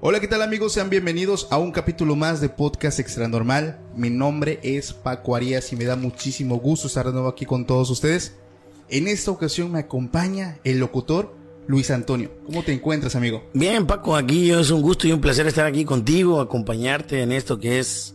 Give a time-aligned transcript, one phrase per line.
[0.00, 0.74] Hola, ¿qué tal amigos?
[0.74, 3.80] Sean bienvenidos a un capítulo más de Podcast Extra Normal.
[3.96, 7.66] Mi nombre es Paco Arias y me da muchísimo gusto estar de nuevo aquí con
[7.66, 8.36] todos ustedes.
[8.88, 11.34] En esta ocasión me acompaña el locutor
[11.66, 12.30] Luis Antonio.
[12.46, 13.42] ¿Cómo te encuentras, amigo?
[13.54, 17.58] Bien, Paco, aquí es un gusto y un placer estar aquí contigo, acompañarte en esto
[17.58, 18.14] que es,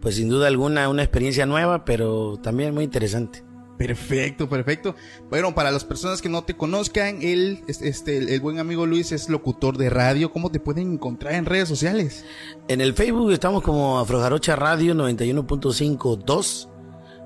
[0.00, 3.43] pues sin duda alguna, una experiencia nueva, pero también muy interesante.
[3.76, 4.94] Perfecto, perfecto.
[5.30, 9.28] Bueno, para las personas que no te conozcan, él, este, el, buen amigo Luis es
[9.28, 10.30] locutor de radio.
[10.30, 12.24] ¿Cómo te pueden encontrar en redes sociales?
[12.68, 16.68] En el Facebook estamos como Afrojarocha Radio 91.52,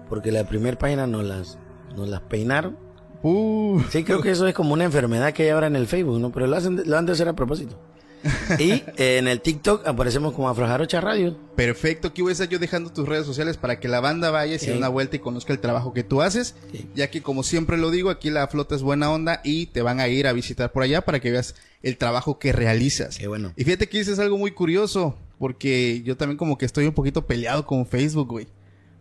[0.09, 1.59] porque la primera página nos las,
[1.95, 2.79] nos las peinaron.
[3.23, 3.81] Uh.
[3.91, 6.31] Sí, creo que eso es como una enfermedad que hay ahora en el Facebook, ¿no?
[6.31, 7.79] Pero lo, hacen, lo han de hacer a propósito.
[8.59, 11.37] y en el TikTok aparecemos como Afrojarocha Radio.
[11.57, 14.57] Perfecto, aquí voy a estar yo dejando tus redes sociales para que la banda vaya
[14.57, 16.55] y se dé una vuelta y conozca el trabajo que tú haces.
[16.95, 20.01] Ya que como siempre lo digo, aquí la flota es buena onda y te van
[20.01, 23.19] a ir a visitar por allá para que veas el trabajo que realizas.
[23.19, 23.53] Qué bueno.
[23.57, 27.27] Y fíjate que dices algo muy curioso, porque yo también como que estoy un poquito
[27.27, 28.49] peleado con Facebook, güey.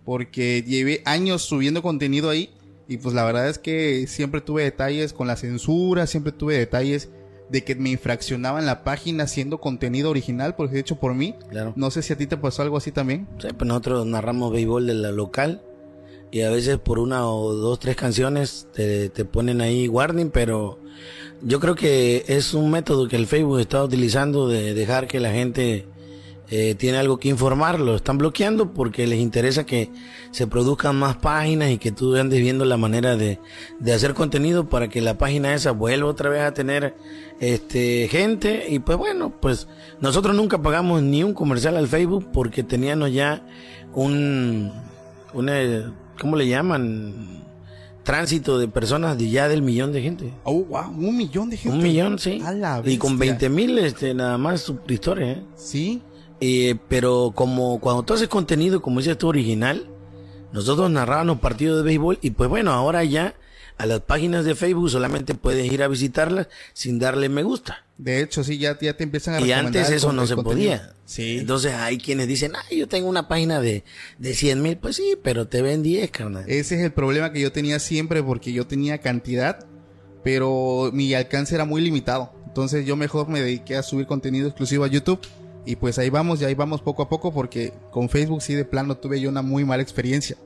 [0.05, 2.49] Porque llevé años subiendo contenido ahí
[2.87, 7.09] y pues la verdad es que siempre tuve detalles con la censura, siempre tuve detalles
[7.49, 11.35] de que me infraccionaban la página haciendo contenido original, porque hecho por mí.
[11.49, 11.73] Claro.
[11.75, 13.27] No sé si a ti te pasó algo así también.
[13.39, 15.61] Sí, pues nosotros narramos béisbol de la local
[16.31, 20.79] y a veces por una o dos, tres canciones te, te ponen ahí warning, pero
[21.41, 25.31] yo creo que es un método que el Facebook está utilizando de dejar que la
[25.31, 25.87] gente
[26.49, 29.89] eh, tiene algo que informar, lo están bloqueando porque les interesa que
[30.31, 33.39] se produzcan más páginas y que tú andes viendo la manera de,
[33.79, 36.95] de hacer contenido para que la página esa vuelva otra vez a tener
[37.39, 39.67] este gente y pues bueno, pues
[39.99, 43.45] nosotros nunca pagamos ni un comercial al Facebook porque teníamos ya
[43.93, 44.71] un
[45.33, 45.53] una
[46.19, 47.45] ¿cómo le llaman?
[48.07, 50.33] tránsito de personas de ya del millón de gente.
[50.45, 51.77] Oh, wow, un millón de gente.
[51.77, 52.41] Un millón, sí.
[52.41, 53.49] A la y con bestia.
[53.49, 55.39] 20 mil este, nada más suscriptores.
[55.39, 55.43] ¿eh?
[55.57, 56.01] Sí.
[56.39, 59.87] Eh, pero como cuando tú haces contenido, como dices tú, original,
[60.53, 63.35] nosotros narrábamos partidos de béisbol y pues bueno, ahora ya
[63.77, 67.85] a las páginas de Facebook solamente puedes ir a visitarlas sin darle me gusta.
[67.97, 70.77] De hecho, sí, ya, ya te empiezan a Y antes eso no se contenido.
[70.77, 70.93] podía.
[71.05, 71.39] Sí.
[71.39, 73.83] Entonces hay quienes dicen, ay, yo tengo una página de,
[74.19, 74.77] de 100 mil.
[74.77, 76.43] Pues sí, pero te ven 10, carnal.
[76.47, 79.65] Ese es el problema que yo tenía siempre porque yo tenía cantidad,
[80.23, 82.33] pero mi alcance era muy limitado.
[82.45, 85.19] Entonces yo mejor me dediqué a subir contenido exclusivo a YouTube.
[85.67, 88.63] Y pues ahí vamos, y ahí vamos poco a poco porque con Facebook sí de
[88.63, 90.37] plano tuve yo una muy mala experiencia.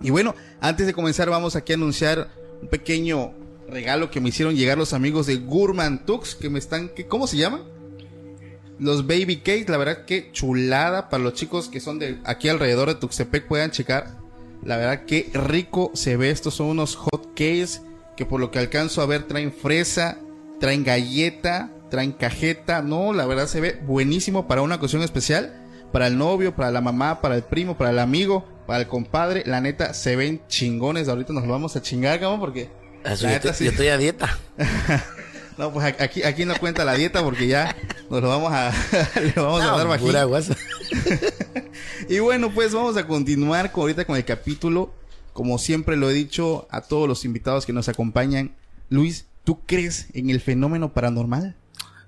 [0.00, 2.30] Y bueno, antes de comenzar vamos aquí a anunciar
[2.62, 3.34] un pequeño
[3.68, 7.36] regalo que me hicieron llegar los amigos de Gurman Tux que me están, ¿cómo se
[7.36, 7.60] llaman?
[8.78, 12.88] Los baby cakes, la verdad que chulada para los chicos que son de aquí alrededor
[12.88, 14.16] de Tuxtepec puedan checar.
[14.64, 16.30] La verdad que rico se ve.
[16.30, 17.82] Estos son unos hot cakes
[18.16, 20.18] que por lo que alcanzo a ver traen fresa,
[20.58, 22.82] traen galleta, traen cajeta.
[22.82, 25.64] No, la verdad se ve buenísimo para una ocasión especial.
[25.92, 29.42] Para el novio, para la mamá, para el primo, para el amigo, para el compadre.
[29.46, 31.08] La neta se ven chingones.
[31.08, 32.70] Ahorita nos lo vamos a chingar, cabrón, porque...
[33.02, 34.38] La yo, neta estoy, sí- yo estoy a dieta.
[35.58, 37.74] no, pues aquí, aquí no cuenta la dieta porque ya
[38.10, 38.70] nos lo vamos a,
[39.22, 40.12] le vamos a dar bajito.
[42.08, 44.92] Y bueno, pues vamos a continuar con, ahorita con el capítulo.
[45.32, 48.56] Como siempre lo he dicho a todos los invitados que nos acompañan.
[48.88, 51.56] Luis, ¿tú crees en el fenómeno paranormal?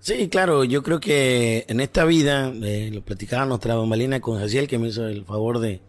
[0.00, 4.66] Sí, claro, yo creo que en esta vida, eh, lo platicaba nuestra bambalina con Jaciel,
[4.66, 5.82] que me hizo el favor de,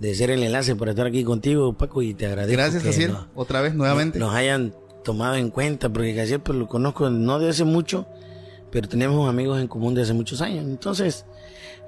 [0.00, 2.56] de ser el enlace para estar aquí contigo, Paco, y te agradezco.
[2.56, 3.12] Gracias, Jaciel.
[3.12, 4.18] nos- Otra vez, nuevamente.
[4.18, 8.06] nos hayan tomado en cuenta, porque Jaciel pues lo conozco no de hace mucho,
[8.70, 10.64] pero tenemos amigos en común de hace muchos años.
[10.64, 11.26] Entonces,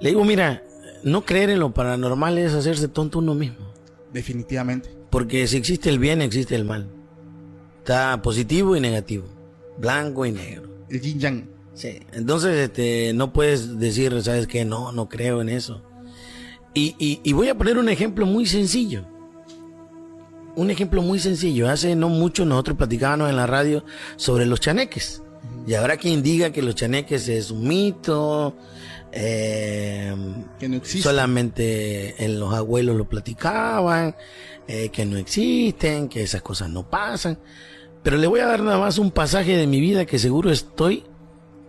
[0.00, 0.62] le digo, mira,
[1.02, 3.72] no creer en lo paranormal es hacerse tonto uno mismo,
[4.12, 4.90] Definitivamente.
[5.08, 6.88] porque si existe el bien, existe el mal.
[7.78, 9.24] Está positivo y negativo.
[9.78, 10.68] Blanco y negro.
[10.90, 11.53] El yin yang.
[11.74, 12.00] Sí.
[12.12, 14.64] Entonces, este, no puedes decir, ¿sabes qué?
[14.64, 15.82] No, no creo en eso.
[16.72, 19.04] Y, y, y voy a poner un ejemplo muy sencillo.
[20.56, 21.68] Un ejemplo muy sencillo.
[21.68, 23.84] Hace no mucho nosotros platicábamos en la radio
[24.16, 25.22] sobre los chaneques.
[25.66, 28.56] Y habrá quien diga que los chaneques es un mito,
[29.12, 30.14] eh,
[30.58, 31.02] Que no existe.
[31.08, 34.14] solamente en los abuelos lo platicaban,
[34.68, 37.38] eh, que no existen, que esas cosas no pasan.
[38.02, 41.04] Pero le voy a dar nada más un pasaje de mi vida que seguro estoy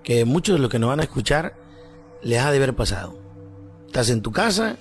[0.05, 1.55] que muchos de los que nos van a escuchar
[2.21, 3.17] les ha de haber pasado.
[3.87, 4.77] Estás en tu casa,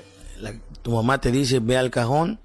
[0.83, 2.39] tu mamá te dice ve al cajón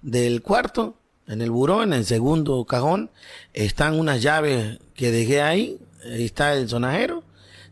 [0.00, 0.94] del cuarto,
[1.26, 3.10] en el buró, en el segundo cajón,
[3.52, 7.24] están unas llaves que dejé ahí, ahí está el sonajero,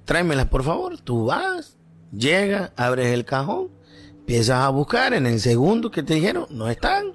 [0.05, 1.77] tráemelas por favor, tú vas,
[2.13, 3.69] llegas, abres el cajón,
[4.11, 7.13] empiezas a buscar, en el segundo que te dijeron, no están,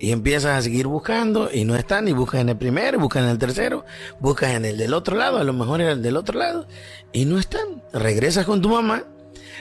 [0.00, 3.28] y empiezas a seguir buscando y no están, y buscas en el primero, buscas en
[3.28, 3.84] el tercero,
[4.18, 6.66] buscas en el del otro lado, a lo mejor era el del otro lado,
[7.12, 7.82] y no están.
[7.92, 9.04] Regresas con tu mamá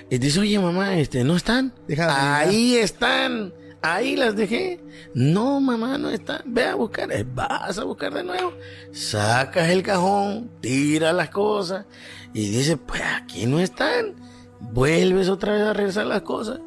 [0.10, 1.74] y te dice, oye mamá, este, no están.
[2.00, 4.80] Ahí, están, ahí las dejé.
[5.14, 8.54] No mamá, no están, ve a buscar, Eh, vas a buscar de nuevo,
[8.94, 11.86] sacas el cajón, tiras las cosas
[12.34, 14.16] y dices, pues aquí no están.
[14.62, 16.62] Vuelves otra vez a regresar las cosas.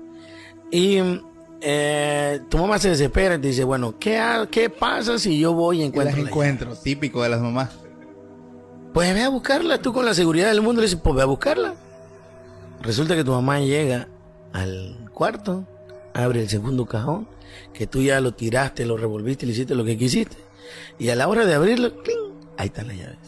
[0.70, 0.98] Y
[1.62, 5.52] eh, tu mamá se desespera y te dice, bueno, ¿qué, ha- qué pasa si yo
[5.54, 6.16] voy y encuentro.
[6.82, 7.70] Típico de las mamás.
[8.92, 11.26] Pues ve a buscarla, tú con la seguridad del mundo le dices, pues ve a
[11.26, 11.74] buscarla.
[12.82, 14.08] Resulta que tu mamá llega
[14.52, 15.64] al cuarto,
[16.14, 17.26] abre el segundo cajón,
[17.72, 20.36] que tú ya lo tiraste, lo revolviste, le hiciste lo que quisiste.
[20.98, 22.34] Y a la hora de abrirlo, ¡cling!
[22.58, 23.18] ahí están las llaves.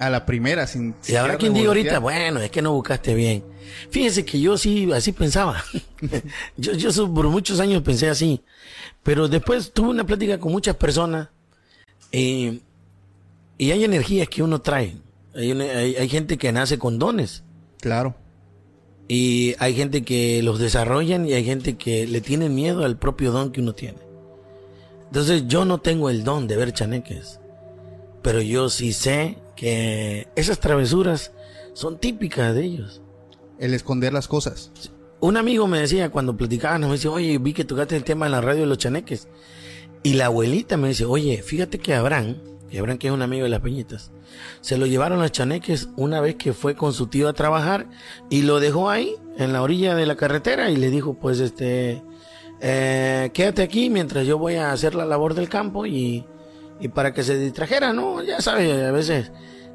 [0.00, 0.94] A la primera, sin.
[1.06, 3.44] Y habrá siquiera quien diga ahorita, bueno, es que no buscaste bien.
[3.90, 5.62] Fíjense que yo sí, así pensaba.
[6.56, 8.40] yo, yo por muchos años pensé así.
[9.02, 11.28] Pero después tuve una plática con muchas personas
[12.12, 12.60] eh,
[13.58, 14.96] y hay energías que uno trae.
[15.34, 17.42] Hay, una- hay- hay gente que nace con dones
[17.80, 18.14] Claro.
[19.08, 23.30] y hay gente que los desarrollan y hay gente que le tiene miedo al propio
[23.32, 23.98] don que uno tiene.
[25.06, 27.38] Entonces yo no tengo el don de ver chaneques,
[28.22, 31.32] pero yo sí sé que esas travesuras
[31.72, 33.02] son típicas de ellos.
[33.58, 34.70] El esconder las cosas.
[35.20, 38.32] Un amigo me decía cuando platicábamos, me decía, oye, vi que tocaste el tema en
[38.32, 39.28] la radio de los chaneques.
[40.02, 42.36] Y la abuelita me dice, oye, fíjate que Abraham,
[42.70, 44.12] que Abraham que es un amigo de las peñitas,
[44.60, 47.88] se lo llevaron a chaneques una vez que fue con su tío a trabajar
[48.28, 52.02] y lo dejó ahí, en la orilla de la carretera, y le dijo, pues este,
[52.60, 56.24] eh, quédate aquí mientras yo voy a hacer la labor del campo y,
[56.80, 58.22] y para que se distrajera, ¿no?
[58.22, 59.30] Ya sabes, a veces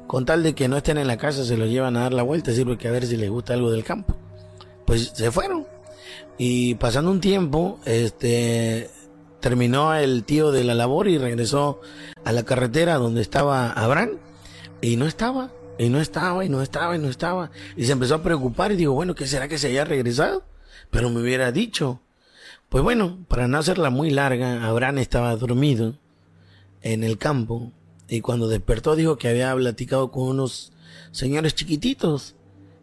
[0.06, 2.22] con tal de que no estén en la casa se lo llevan a dar la
[2.22, 4.16] vuelta, sirve que a ver si les gusta algo del campo
[4.90, 5.68] pues se fueron.
[6.36, 8.90] Y pasando un tiempo, este
[9.38, 11.80] terminó el tío de la labor y regresó
[12.24, 14.18] a la carretera donde estaba Abraham
[14.80, 17.52] y no estaba, y no estaba, y no estaba, y no estaba.
[17.76, 20.42] Y se empezó a preocupar y digo, bueno, ¿qué será que se haya regresado?
[20.90, 22.00] Pero me hubiera dicho.
[22.68, 25.94] Pues bueno, para no hacerla muy larga, Abraham estaba dormido
[26.82, 27.72] en el campo
[28.08, 30.72] y cuando despertó dijo que había platicado con unos
[31.12, 32.34] señores chiquititos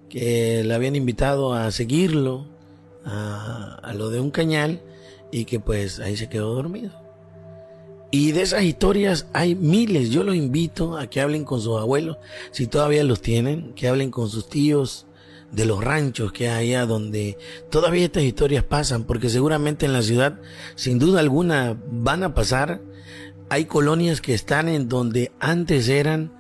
[0.10, 2.48] que le habían invitado a seguirlo
[3.06, 4.82] a, a lo de un cañal
[5.32, 7.08] y que pues ahí se quedó dormido.
[8.10, 10.10] Y de esas historias hay miles.
[10.10, 12.18] Yo los invito a que hablen con sus abuelos,
[12.52, 15.08] si todavía los tienen, que hablen con sus tíos
[15.52, 17.38] de los ranchos que hay allá donde
[17.70, 20.40] todavía estas historias pasan, porque seguramente en la ciudad,
[20.76, 22.82] sin duda alguna, van a pasar.
[23.50, 26.32] Hay colonias que están en donde antes eran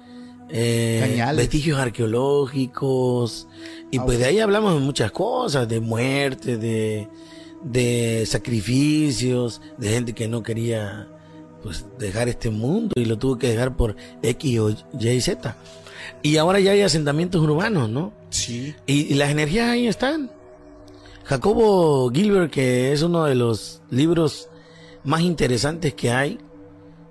[0.49, 3.47] eh, vestigios arqueológicos
[3.91, 7.07] y pues de ahí hablamos de muchas cosas, de muerte, de,
[7.63, 11.07] de sacrificios, de gente que no quería
[11.63, 15.55] pues dejar este mundo y lo tuvo que dejar por X o Y Z.
[16.23, 18.13] Y ahora ya hay asentamientos urbanos, ¿no?
[18.29, 18.75] Sí.
[18.85, 20.31] Y, y las energías ahí están.
[21.23, 24.49] Jacobo Gilbert, que es uno de los libros
[25.03, 26.39] más interesantes que hay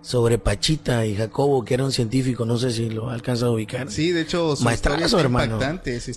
[0.07, 3.91] sobre Pachita y Jacobo, que era un científico, no sé si lo alcanza a ubicar.
[3.91, 5.59] Sí, de hecho, su Maestrazo, hermano.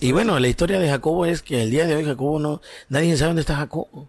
[0.00, 3.16] Y bueno, la historia de Jacobo es que el día de hoy Jacobo no, nadie
[3.16, 4.08] sabe dónde está Jacobo.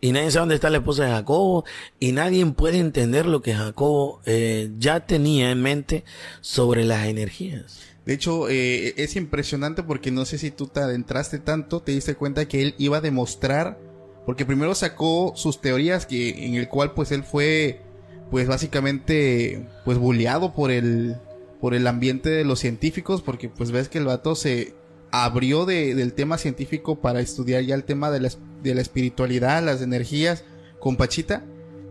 [0.00, 1.64] Y nadie sabe dónde está la esposa de Jacobo.
[1.98, 6.04] Y nadie puede entender lo que Jacobo eh, ya tenía en mente
[6.40, 7.80] sobre las energías.
[8.04, 12.14] De hecho, eh, es impresionante porque no sé si tú te adentraste tanto, te diste
[12.14, 13.76] cuenta que él iba a demostrar,
[14.24, 17.80] porque primero sacó sus teorías que en el cual pues él fue
[18.30, 21.16] pues básicamente pues bulleado por el
[21.60, 24.74] por el ambiente de los científicos porque pues ves que el vato se
[25.10, 28.30] abrió de- del tema científico para estudiar ya el tema de la,
[28.62, 30.44] de la espiritualidad, las energías
[30.80, 31.44] con Pachita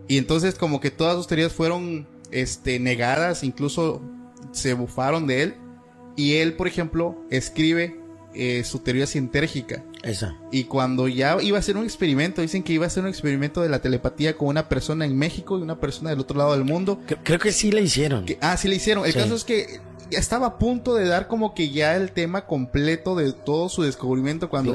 [0.08, 4.02] y entonces como que todas sus teorías fueron este, negadas, incluso
[4.52, 5.54] se bufaron de él.
[6.16, 7.96] Y él, por ejemplo, escribe
[8.34, 9.84] eh, su teoría sintérgica.
[10.06, 10.36] Esa.
[10.52, 13.60] Y cuando ya iba a hacer un experimento, dicen que iba a hacer un experimento
[13.62, 16.64] de la telepatía con una persona en México y una persona del otro lado del
[16.64, 17.00] mundo.
[17.06, 18.24] Cre- Creo que sí la hicieron.
[18.24, 19.04] Que- ah, sí le hicieron.
[19.04, 19.18] El Sí.
[19.18, 23.16] caso es que ya estaba a punto de dar como que ya el tema completo
[23.16, 24.74] de todo su descubrimiento cuando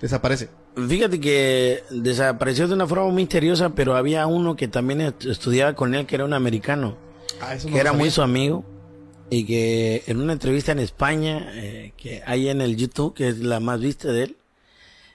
[0.00, 0.48] desaparece.
[0.88, 5.74] Fíjate que desapareció de una forma muy misteriosa, pero había uno que también est- estudiaba
[5.74, 6.96] con él, que era un americano,
[7.40, 8.64] Ah, eso no que era muy su amigo,
[9.32, 13.38] y que en una entrevista en España, eh, que hay en el YouTube, que es
[13.38, 14.36] la más vista de él,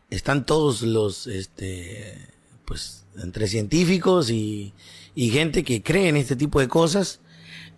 [0.10, 2.18] están todos los, este,
[2.66, 4.74] pues, entre científicos y,
[5.14, 7.20] y gente que cree en este tipo de cosas,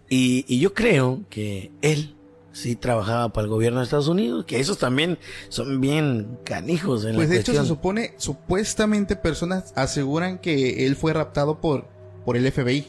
[0.08, 2.16] y, y yo creo que él
[2.54, 5.20] sí trabajaba para el gobierno de Estados Unidos, que esos también
[5.50, 10.96] son bien canijos en Pues la de hecho se supone, supuestamente personas aseguran que él
[10.96, 11.90] fue raptado por,
[12.24, 12.88] por el FBI,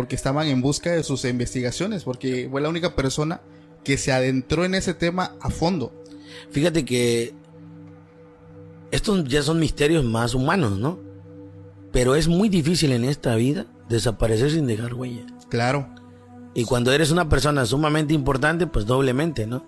[0.00, 3.42] porque estaban en busca de sus investigaciones, porque fue la única persona
[3.84, 5.92] que se adentró en ese tema a fondo.
[6.50, 7.34] Fíjate que
[8.92, 10.98] estos ya son misterios más humanos, ¿no?
[11.92, 15.26] Pero es muy difícil en esta vida desaparecer sin dejar huella.
[15.50, 15.86] Claro.
[16.54, 19.66] Y cuando eres una persona sumamente importante, pues doblemente, ¿no?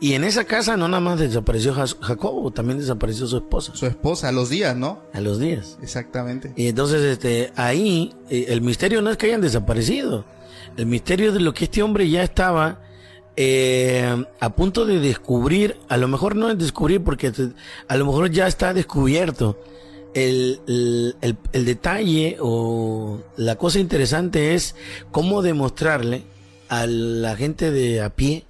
[0.00, 4.28] Y en esa casa no nada más desapareció Jacobo, también desapareció su esposa Su esposa,
[4.28, 5.00] a los días, ¿no?
[5.12, 5.78] a los días.
[5.82, 6.52] Exactamente.
[6.56, 10.24] Y entonces, este, ahí, eh, el misterio no es que hayan desaparecido.
[10.76, 12.80] El misterio es de lo que este hombre ya estaba
[13.36, 17.32] eh, a punto de descubrir, a lo mejor no es descubrir porque
[17.88, 19.58] a lo mejor ya está descubierto.
[20.12, 24.74] El, el, el- el detalle o la cosa interesante es
[25.12, 26.24] cómo demostrarle
[26.68, 28.44] a la gente de a pie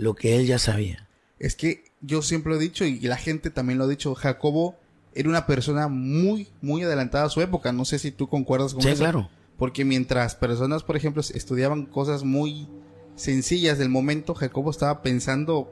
[0.00, 1.06] lo que él ya sabía.
[1.38, 4.76] Es que yo siempre lo he dicho y la gente también lo ha dicho, Jacobo
[5.14, 7.70] era una persona muy, muy adelantada a su época.
[7.72, 9.02] No sé si tú concuerdas con Sí, eso.
[9.02, 9.28] claro.
[9.58, 12.66] Porque mientras personas, por ejemplo, estudiaban cosas muy
[13.14, 15.70] sencillas del momento, Jacobo estaba pensando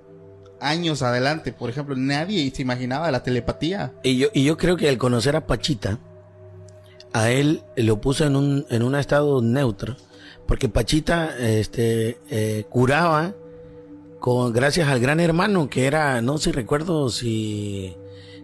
[0.60, 1.54] años adelante.
[1.54, 3.94] Por ejemplo, nadie se imaginaba la telepatía.
[4.02, 5.98] Y yo, y yo creo que al conocer a Pachita,
[7.14, 9.96] a él lo puso en un, en un estado neutro,
[10.46, 13.34] porque Pachita este, eh, curaba
[14.20, 17.96] con, gracias al gran hermano que era, no sé si recuerdo si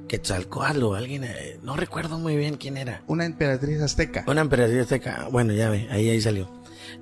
[0.08, 3.02] Quetzalcoatl o alguien, eh, no recuerdo muy bien quién era.
[3.06, 4.24] Una emperatriz azteca.
[4.26, 6.48] Una emperatriz azteca, bueno, ya ve, ahí, ahí salió.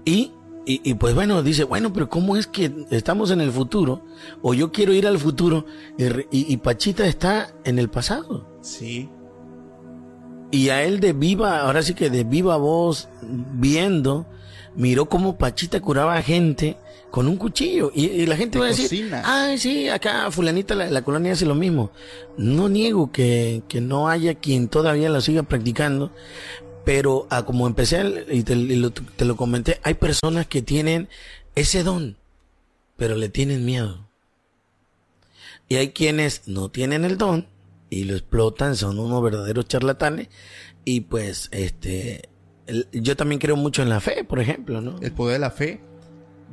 [0.05, 0.33] Y,
[0.65, 4.05] y, y pues bueno, dice, bueno, pero ¿cómo es que estamos en el futuro?
[4.41, 5.67] O yo quiero ir al futuro
[5.99, 8.49] y, y- y Pachita está en el pasado.
[8.63, 9.09] Sí.
[10.51, 14.27] Y a él de viva, ahora sí que de viva voz, viendo,
[14.77, 16.77] miró cómo Pachita curaba a gente
[17.13, 17.93] con un cuchillo.
[17.95, 19.23] Y, y la gente va a decir, cocina.
[19.25, 21.93] ay, sí, acá fulanita la, la colonia hace lo mismo.
[22.37, 26.11] No niego que, que no haya quien todavía lo siga practicando,
[26.85, 31.09] pero a como empecé y, te, y lo, te lo comenté, hay personas que tienen
[31.55, 32.17] ese don,
[32.97, 34.09] pero le tienen miedo.
[35.69, 37.47] Y hay quienes no tienen el don
[37.91, 40.29] y lo explotan, son unos verdaderos charlatanes.
[40.85, 42.29] Y pues, este,
[42.67, 44.99] el- yo también creo mucho en la fe, por ejemplo, ¿no?
[45.01, 45.81] El poder de la fe.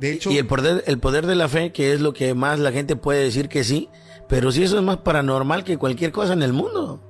[0.00, 2.58] De hecho, Y el poder, el poder de la fe, que es lo que más
[2.58, 3.88] la gente puede decir que sí,
[4.28, 7.00] pero si eso es más paranormal que cualquier cosa en el mundo.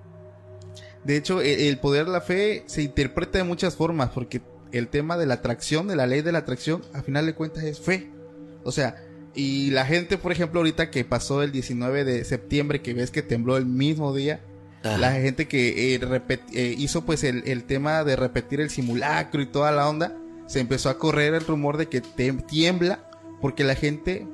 [1.04, 4.42] de hecho, el, el poder de la fe se interpreta de muchas formas, porque
[4.72, 7.62] el tema de la atracción, de la ley de la atracción, a final de cuentas
[7.64, 8.10] es fe.
[8.64, 8.96] O sea,
[9.34, 13.22] y la gente, por ejemplo, ahorita que pasó el 19 de septiembre, que ves que
[13.22, 14.40] tembló el mismo día,
[14.82, 14.98] Ajá.
[14.98, 16.00] la gente que eh,
[16.52, 20.16] eh, hizo pues el, el tema de repetir el simulacro y toda la onda,
[20.50, 23.08] se empezó a correr el rumor de que tiembla
[23.40, 24.26] porque la gente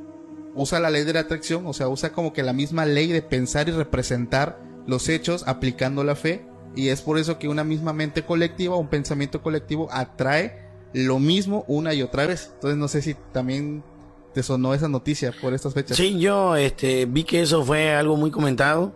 [0.54, 3.20] usa la ley de la atracción, o sea, usa como que la misma ley de
[3.20, 7.92] pensar y representar los hechos aplicando la fe y es por eso que una misma
[7.92, 12.52] mente colectiva, un pensamiento colectivo atrae lo mismo una y otra vez.
[12.54, 13.85] Entonces no sé si también
[14.32, 15.99] te sonó esa noticia por estas fechas.
[15.99, 18.94] Sí, yo este, vi que eso fue algo muy comentado,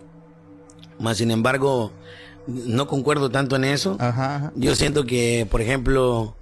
[0.99, 1.93] más sin embargo,
[2.47, 3.99] no concuerdo tanto en eso.
[4.01, 4.53] Ajá, ajá.
[4.57, 6.35] Yo siento que, por ejemplo,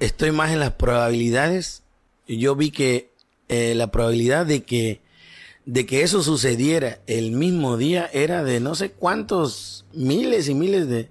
[0.00, 1.82] estoy más en las probabilidades.
[2.26, 3.10] Yo vi que
[3.48, 5.02] eh, la probabilidad de que
[5.66, 10.88] de que eso sucediera el mismo día era de no sé cuántos miles y miles
[10.88, 11.08] de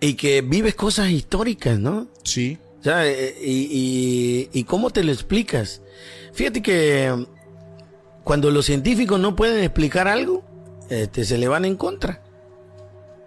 [0.00, 2.08] y que vives cosas históricas, ¿no?
[2.24, 2.58] Sí.
[2.80, 5.82] O sea, eh, y, y, y cómo te lo explicas.
[6.32, 7.26] Fíjate que
[8.24, 10.44] cuando los científicos no pueden explicar algo,
[10.90, 12.22] este, se le van en contra.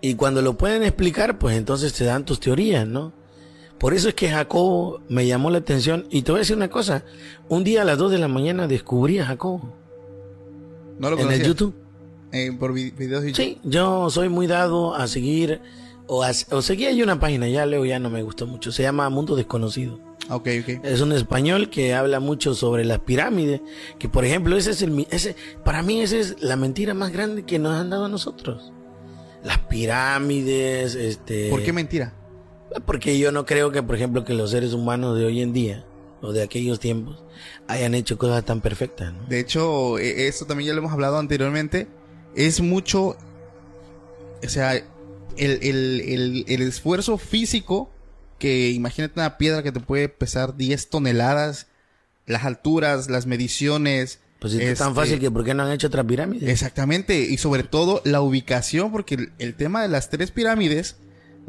[0.01, 3.13] Y cuando lo pueden explicar, pues entonces te dan tus teorías, ¿no?
[3.79, 6.05] Por eso es que Jacobo me llamó la atención.
[6.09, 7.03] Y te voy a decir una cosa.
[7.47, 9.73] Un día a las 2 de la mañana descubrí a Jacobo
[10.99, 11.43] No lo en el.
[11.43, 11.73] YouTube.
[12.31, 13.43] Eh, por vi- videos de YouTube.
[13.43, 15.61] Sí, yo soy muy dado a seguir
[16.11, 18.71] O, as- o seguía yo una página, ya luego ya no me gustó mucho.
[18.71, 19.99] Se llama Mundo Desconocido.
[20.31, 20.83] Ok, ok.
[20.83, 23.61] Es un español que habla mucho sobre las pirámides.
[23.99, 27.43] Que por ejemplo, ese es el, ese, para mí esa es la mentira más grande
[27.45, 28.73] que nos han dado a nosotros.
[29.43, 31.49] Las pirámides, este.
[31.51, 32.13] ¿Por qué mentira?
[32.85, 35.85] Porque yo no creo que, por ejemplo, que los seres humanos de hoy en día
[36.21, 37.23] o de aquellos tiempos
[37.67, 39.13] hayan hecho cosas tan perfectas.
[39.13, 39.25] ¿no?
[39.27, 41.87] De hecho, e- esto también ya lo hemos hablado anteriormente.
[42.35, 43.15] Es mucho.
[44.43, 44.85] O sea, el,
[45.37, 47.89] el- el- el esfuerzo físico.
[48.37, 51.67] Que imagínate una piedra que te puede pesar 10 toneladas.
[52.25, 54.19] Las alturas, las mediciones.
[54.39, 56.49] Pues si es tan este, fácil que ¿por qué no han hecho otra pirámide?
[56.49, 60.95] Exactamente, y sobre todo la ubicación, porque el, el tema de las tres pirámides,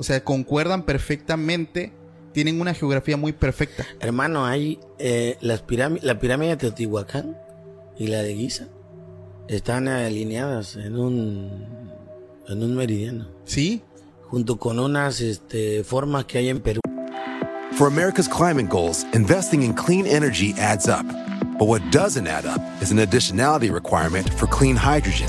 [0.00, 1.92] o sea, concuerdan perfectamente,
[2.33, 3.87] tienen una geografía muy perfecta.
[4.00, 5.62] Hermano, hay eh, las
[6.00, 7.37] la pirámide de Teotihuacán
[7.99, 8.69] y la de Giza
[9.47, 11.90] están alineadas en un
[12.49, 13.83] en un meridiano, Sí,
[14.23, 16.80] junto con unas este, formas que hay en Perú.
[17.73, 21.04] For America's climate goals, investing in clean energy adds up.
[21.59, 25.28] But what doesn't add up is an additionality requirement for clean hydrogen.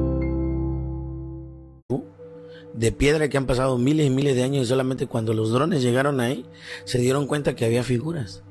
[2.73, 5.81] De piedra que han pasado miles y miles de años y solamente cuando los drones
[5.81, 6.45] llegaron ahí
[6.85, 8.43] se dieron cuenta que había figuras.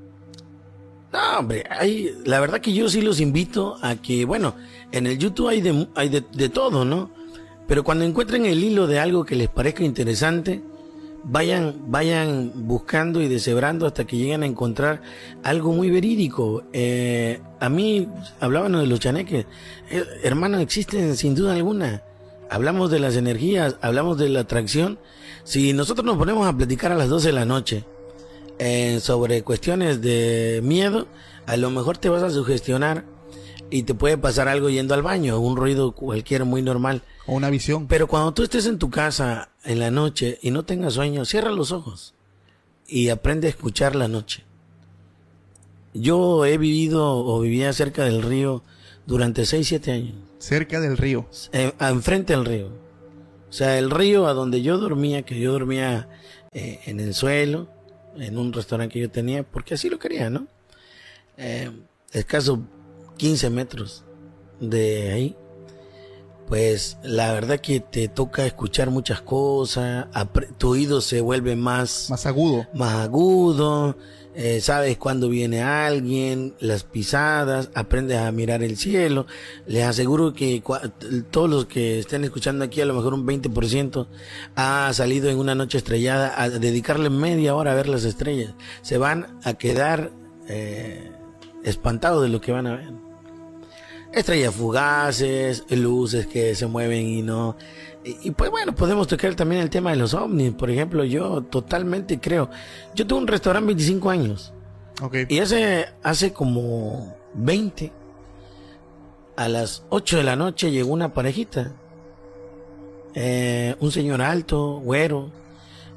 [1.12, 4.54] No, hombre, hay, la verdad que yo sí los invito a que, bueno,
[4.92, 7.10] en el YouTube hay de, hay de, de todo, ¿no?
[7.66, 10.62] Pero cuando encuentren el hilo de algo que les parezca interesante,
[11.24, 15.02] vayan, vayan buscando y deshebrando hasta que lleguen a encontrar
[15.42, 16.64] algo muy verídico.
[16.72, 18.08] Eh, a mí,
[18.40, 19.46] hablaban de los chaneques.
[19.90, 22.02] Eh, hermano, existen sin duda alguna.
[22.50, 24.98] Hablamos de las energías, hablamos de la atracción.
[25.44, 27.84] Si nosotros nos ponemos a platicar a las 12 de la noche
[28.58, 31.06] eh, sobre cuestiones de miedo,
[31.46, 33.04] a lo mejor te vas a sugestionar
[33.70, 37.02] y te puede pasar algo yendo al baño, un ruido cualquiera muy normal.
[37.26, 37.86] o una visión.
[37.86, 41.52] Pero cuando tú estés en tu casa en la noche y no tengas sueño, cierra
[41.52, 42.14] los ojos
[42.88, 44.42] y aprende a escuchar la noche.
[45.94, 48.62] Yo he vivido o vivía cerca del río
[49.06, 51.26] durante 6, 7 años, Cerca del río.
[51.52, 52.68] eh, enfrente del río.
[53.48, 56.08] O sea, el río a donde yo dormía, que yo dormía
[56.52, 57.68] eh, en el suelo,
[58.16, 60.46] en un restaurante que yo tenía, porque así lo quería, ¿no?
[61.36, 61.70] Eh,
[62.12, 62.60] escaso
[63.16, 64.04] 15 metros
[64.60, 65.36] de ahí
[66.48, 70.06] pues la verdad que te toca escuchar muchas cosas,
[70.58, 72.66] tu oído se vuelve más, Más agudo.
[72.74, 73.96] más agudo,
[74.34, 79.26] eh, sabes cuándo viene alguien, las pisadas, aprendes a mirar el cielo.
[79.66, 80.62] Les aseguro que
[81.30, 84.06] todos los que estén escuchando aquí, a lo mejor un 20%
[84.54, 88.54] ha salido en una noche estrellada a dedicarle media hora a ver las estrellas.
[88.82, 90.12] Se van a quedar
[90.48, 91.10] eh,
[91.64, 93.10] espantados de lo que van a ver
[94.12, 97.56] estrellas fugaces, luces que se mueven y no.
[98.04, 100.52] Y, y, pues bueno, podemos tocar también el tema de los ovnis.
[100.52, 102.48] Por ejemplo, yo totalmente creo.
[102.94, 104.52] Yo tuve un restaurante 25 años
[105.02, 105.16] Ok.
[105.28, 107.92] y hace, hace como 20,
[109.36, 111.72] a las 8 de la noche llegó una parejita.
[113.14, 115.30] Eh, un señor alto, güero,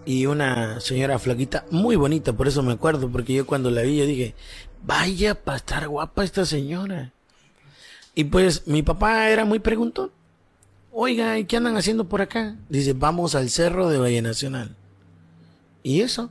[0.06, 3.98] y una señora flaquita, muy bonita, por eso me acuerdo, porque yo cuando la vi
[3.98, 4.34] yo dije,
[4.84, 7.12] vaya para estar guapa esta señora.
[8.16, 10.12] Y pues mi papá era muy preguntón.
[10.96, 12.56] Oiga, ¿y qué andan haciendo por acá?
[12.70, 14.76] Dice, vamos al cerro de Valle Nacional.
[15.82, 16.30] ¿Y eso?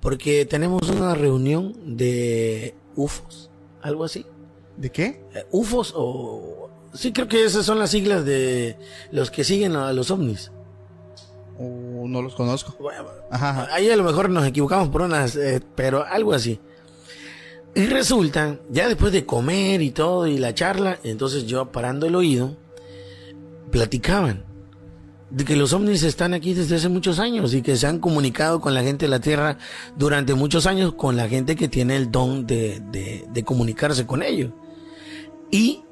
[0.00, 3.50] Porque tenemos una reunión de UFOs,
[3.82, 4.24] algo así.
[4.78, 5.22] ¿De qué?
[5.34, 6.70] Eh, UFOs o...
[6.94, 8.78] Sí, creo que esas son las siglas de
[9.12, 10.50] los que siguen a los ovnis.
[11.58, 12.74] O no los conozco.
[12.80, 13.68] Bueno, Ajá, ajá.
[13.74, 16.58] Ahí a lo mejor nos equivocamos por unas, eh, pero algo así.
[17.74, 22.14] Y resulta, ya después de comer y todo y la charla, entonces yo parando el
[22.14, 22.56] oído,
[23.70, 24.44] platicaban
[25.30, 28.60] de que los ovnis están aquí desde hace muchos años y que se han comunicado
[28.60, 29.58] con la gente de la Tierra
[29.96, 34.22] durante muchos años con la gente que tiene el don de, de- de comunicarse con
[34.22, 34.52] ellos.
[35.50, 35.82] Y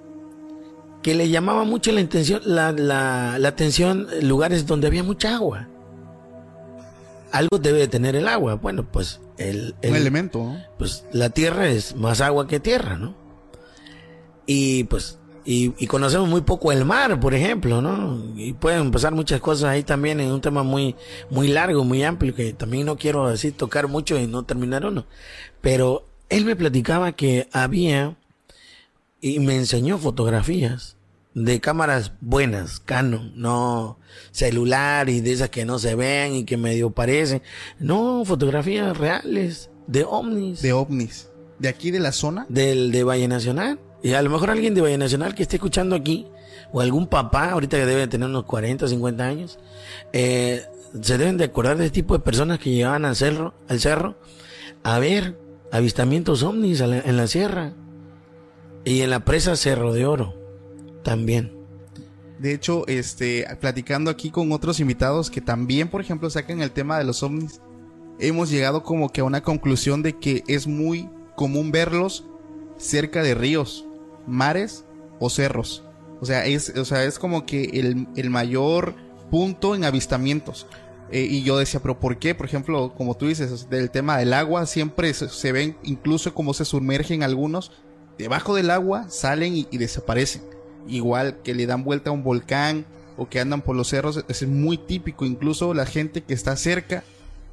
[1.02, 5.68] que le llamaba mucho la, intención, la, la, la atención lugares donde había mucha agua.
[7.32, 8.54] Algo debe de tener el agua.
[8.54, 10.56] Bueno, pues el, el Un elemento, ¿no?
[10.78, 13.16] pues la tierra es más agua que tierra, ¿no?
[14.46, 18.22] Y pues, y, y conocemos muy poco el mar, por ejemplo, ¿no?
[18.36, 20.96] Y pueden pasar muchas cosas ahí también en un tema muy,
[21.30, 25.06] muy largo, muy amplio, que también no quiero así tocar mucho y no terminar uno.
[25.60, 28.16] Pero él me platicaba que había,
[29.20, 30.96] y me enseñó fotografías
[31.34, 33.98] de cámaras buenas, Canon, no
[34.30, 37.42] celular y de esas que no se ven y que medio parecen.
[37.78, 41.30] No, fotografías reales de ovnis De ovnis.
[41.58, 42.46] De aquí de la zona.
[42.48, 43.78] del de Valle Nacional.
[44.04, 46.28] Y a lo mejor alguien de Valle Nacional que esté escuchando aquí,
[46.72, 49.58] o algún papá, ahorita que debe tener unos 40 o 50 años,
[50.12, 50.62] eh,
[51.00, 54.16] se deben de acordar de este tipo de personas que llegaban al cerro, al cerro
[54.82, 55.38] a ver
[55.72, 57.72] avistamientos ovnis a la- en la sierra
[58.84, 60.34] y en la presa Cerro de Oro
[61.02, 61.52] también.
[62.38, 66.98] De hecho, este, platicando aquí con otros invitados que también, por ejemplo, sacan el tema
[66.98, 67.60] de los ovnis,
[68.20, 72.24] hemos llegado como que a una conclusión de que es muy común verlos
[72.76, 73.86] cerca de ríos,
[74.26, 74.84] mares
[75.18, 75.84] o cerros.
[76.20, 78.94] O sea, es, o sea, es como que el, el mayor
[79.30, 80.66] punto en avistamientos.
[81.10, 82.34] Eh, y yo decía, pero ¿por qué?
[82.34, 86.54] Por ejemplo, como tú dices, del tema del agua, siempre se, se ven incluso como
[86.54, 87.72] se sumergen algunos,
[88.18, 90.42] debajo del agua salen y, desaparecen.
[90.88, 92.84] Igual que le dan vuelta a un volcán
[93.16, 95.24] o que andan por los cerros, es muy típico.
[95.24, 97.04] Incluso la gente que está cerca,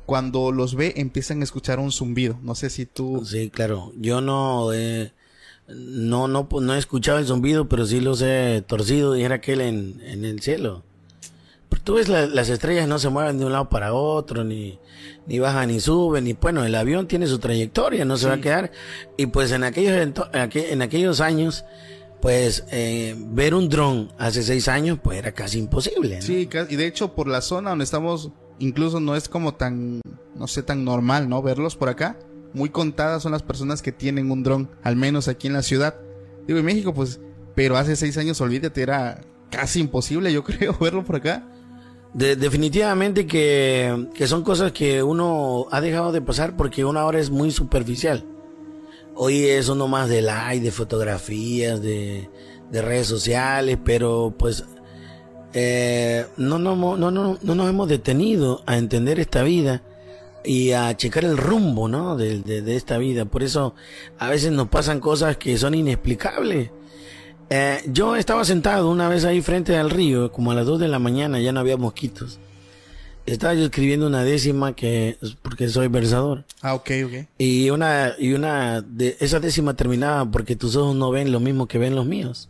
[0.06, 2.40] cuando los ve, empiezan a escuchar un zumbido.
[2.42, 3.24] No sé si tú...
[3.26, 3.94] Sí, claro.
[3.96, 4.70] Yo no,
[5.76, 10.02] no, no, no he escuchado el zumbido, pero sí los he torcido, dijera aquel en,
[10.06, 10.84] en el cielo.
[11.70, 14.78] Pero tú ves la- las estrellas no se mueven de un lado para otro, ni,
[15.26, 18.42] ni bajan ni suben, ni bueno, el avión tiene su trayectoria, no se va a
[18.42, 18.72] quedar.
[19.18, 19.94] Y pues en aquellos,
[20.34, 21.64] en aquellos años,
[22.22, 26.18] pues eh, ver un dron hace seis años, pues era casi imposible.
[26.18, 26.22] ¿no?
[26.22, 28.30] Sí, y de hecho por la zona donde estamos,
[28.60, 30.02] incluso no es como tan,
[30.36, 31.42] no sé, tan normal, ¿no?
[31.42, 32.18] Verlos por acá.
[32.54, 35.96] Muy contadas son las personas que tienen un dron, al menos aquí en la ciudad.
[36.48, 37.20] Digo, en México, pues,
[37.56, 41.48] pero hace seis años, olvídate, era casi imposible, yo creo, verlo por acá.
[42.14, 47.20] De- definitivamente que, que son cosas que uno ha dejado de pasar porque uno ahora
[47.20, 48.26] es muy superficial.
[49.16, 52.30] Hoy es uno más de like, de fotografías, de,
[52.70, 54.66] de redes sociales, pero pues
[55.54, 59.82] eh, no, no, no, no, no nos hemos detenido a entender esta vida
[60.44, 62.16] y a checar el rumbo ¿no?
[62.18, 63.26] de, de, de esta vida.
[63.26, 63.76] Por eso
[64.20, 66.72] a veces nos pasan cosas que son inexplicables.
[67.54, 70.88] Eh, yo estaba sentado una vez ahí frente al río, como a las 2 de
[70.88, 72.40] la mañana, ya no había mosquitos.
[73.26, 76.46] Estaba yo escribiendo una décima que, porque soy versador.
[76.62, 77.14] Ah, ok, ok.
[77.38, 81.68] Y una, y una, de, esa décima terminaba porque tus ojos no ven lo mismo
[81.68, 82.48] que ven los míos.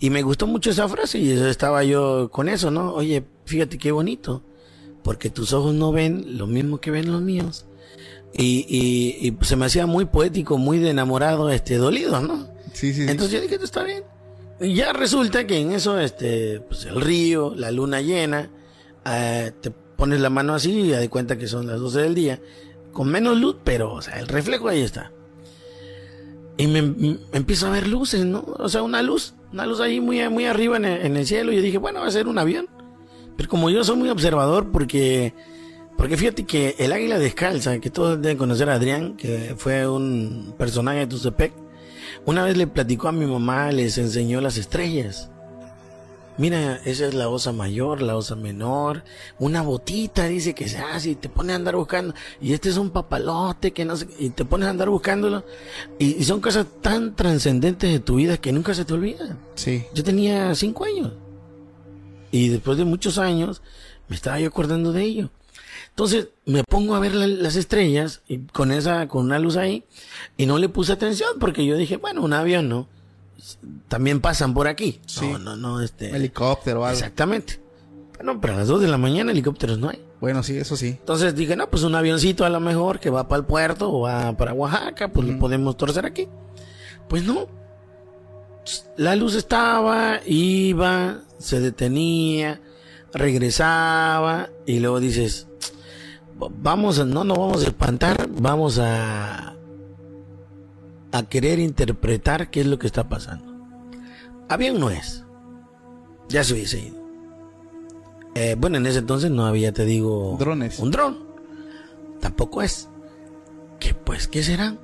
[0.00, 2.94] Y me gustó mucho esa frase y estaba yo con eso, ¿no?
[2.94, 4.42] Oye, fíjate qué bonito.
[5.08, 7.64] Porque tus ojos no ven lo mismo que ven los míos.
[8.34, 12.46] Y, y, y se me hacía muy poético, muy de enamorado, este, dolido, ¿no?
[12.74, 13.10] Sí, sí, sí.
[13.10, 14.04] Entonces yo dije, esto está bien.
[14.60, 18.50] Y ya resulta que en eso, este, pues el río, la luna llena,
[19.06, 22.14] eh, te pones la mano así y ya de cuenta que son las 12 del
[22.14, 22.42] día,
[22.92, 25.10] con menos luz, pero, o sea, el reflejo ahí está.
[26.58, 28.44] Y me, me empiezo a ver luces, ¿no?
[28.58, 31.50] O sea, una luz, una luz ahí muy, muy arriba en el, en el cielo.
[31.50, 32.68] Y yo dije, bueno, va a ser un avión.
[33.38, 35.32] Pero como yo soy muy observador, porque,
[35.96, 40.54] porque fíjate que el águila descalza, que todos deben conocer a Adrián, que fue un
[40.58, 41.52] personaje de Tuzepec,
[42.26, 45.30] una vez le platicó a mi mamá, les enseñó las estrellas.
[46.36, 49.04] Mira, esa es la osa mayor, la osa menor,
[49.38, 52.14] una botita, dice que se hace y te pones a andar buscando.
[52.40, 55.44] Y este es un papalote que no sé, y te pones a andar buscándolo.
[55.96, 59.38] Y, y son cosas tan trascendentes de tu vida que nunca se te olvidan.
[59.54, 59.84] Sí.
[59.94, 61.12] Yo tenía cinco años.
[62.30, 63.62] Y después de muchos años,
[64.08, 65.30] me estaba yo acordando de ello.
[65.90, 69.84] Entonces me pongo a ver la- las estrellas y con esa, con una luz ahí,
[70.36, 72.88] y no le puse atención porque yo dije, bueno, un avión no.
[73.88, 75.00] También pasan por aquí.
[75.06, 75.26] Sí.
[75.26, 76.14] No, no, no, este.
[76.14, 76.98] Helicóptero o algo.
[76.98, 77.60] Exactamente.
[78.16, 80.02] Bueno, pero a las 2 de la mañana helicópteros no hay.
[80.20, 80.88] Bueno, sí, eso sí.
[80.88, 84.00] Entonces dije, no, pues un avioncito a lo mejor que va para el puerto o
[84.00, 86.26] va para Oaxaca, pues lo podemos torcer aquí.
[87.08, 87.46] Pues no.
[88.96, 92.60] La luz estaba, iba, se detenía,
[93.12, 95.46] regresaba y luego dices,
[96.60, 99.54] vamos, a- no nos vamos a espantar, vamos a,
[101.12, 103.46] a querer interpretar qué es lo que está pasando.
[104.48, 105.24] Avión no es.
[106.28, 106.98] Ya se hubiese ido.
[108.34, 110.78] Eh, bueno, en ese entonces no había, te digo, Drones.
[110.78, 111.18] un dron.
[112.20, 112.88] Tampoco es.
[113.80, 114.76] ¿Qué pues qué será?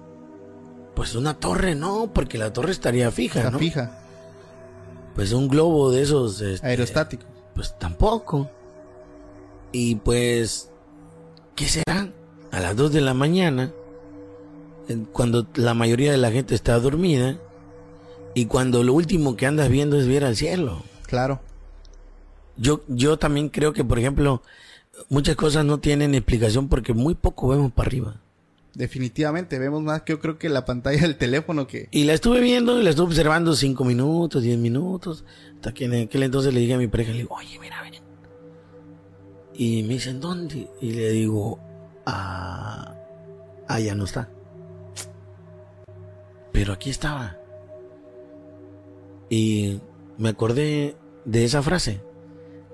[0.94, 3.58] Pues una torre, no, porque la torre estaría fija, Está ¿no?
[3.58, 3.98] fija.
[5.14, 6.40] Pues un globo de esos...
[6.40, 7.24] este, Aerostático.
[7.54, 8.50] Pues tampoco.
[9.72, 10.70] Y pues,
[11.54, 12.08] ¿qué será?
[12.50, 13.72] A las 2 de la mañana,
[15.12, 17.36] cuando la mayoría de la gente está dormida,
[18.34, 20.82] y cuando lo último que andas viendo es ver al cielo.
[21.06, 21.40] Claro.
[22.56, 24.42] Yo, yo también creo que, por ejemplo,
[25.08, 28.20] muchas cosas no tienen explicación porque muy poco vemos para arriba.
[28.74, 31.88] Definitivamente, vemos más que yo creo que la pantalla del teléfono que...
[31.92, 35.24] Y la estuve viendo y la estuve observando cinco minutos, diez minutos.
[35.54, 37.94] Hasta que en aquel entonces le dije a mi pareja, le digo, oye, mira, ven.
[39.54, 40.68] Y me dicen, ¿dónde?
[40.80, 41.60] Y le digo,
[42.04, 42.96] ah,
[43.68, 44.28] ya no está.
[46.50, 47.38] Pero aquí estaba.
[49.30, 49.80] Y
[50.18, 52.00] me acordé de esa frase.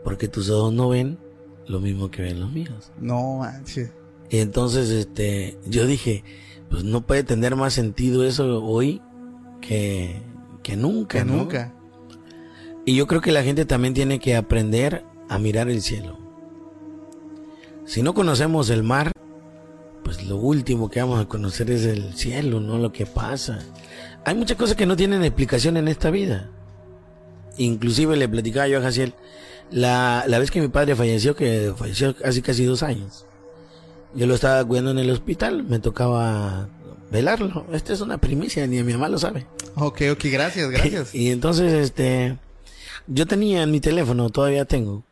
[0.03, 1.19] Porque tus ojos no ven
[1.67, 2.91] lo mismo que ven los míos.
[2.99, 3.93] No manches.
[4.31, 6.25] Y entonces, este, yo dije,
[6.71, 9.03] pues no puede tener más sentido eso hoy
[9.61, 10.23] que,
[10.63, 11.37] que nunca, Que ¿no?
[11.39, 11.75] nunca.
[12.87, 16.19] Y yo creo que la gente también tiene que aprender a mirar el cielo.
[17.85, 19.11] Si no conocemos el mar,
[20.05, 23.59] pues lo último que vamos a conocer es el cielo, no lo que pasa.
[24.25, 26.51] Hay muchas cosas que no tienen explicación en esta vida.
[27.59, 29.15] Inclusive le platicaba yo a Jaciel,
[29.71, 33.27] la, la vez que mi padre falleció, que falleció hace casi dos años.
[34.15, 36.69] Yo lo estaba cuidando en el hospital, me tocaba
[37.11, 37.67] velarlo.
[37.73, 39.47] Esta es una primicia, ni mi mamá lo sabe.
[39.77, 41.15] Ok, ok, gracias, gracias.
[41.15, 42.37] Y entonces, este,
[43.07, 45.05] yo tenía en mi teléfono, todavía tengo,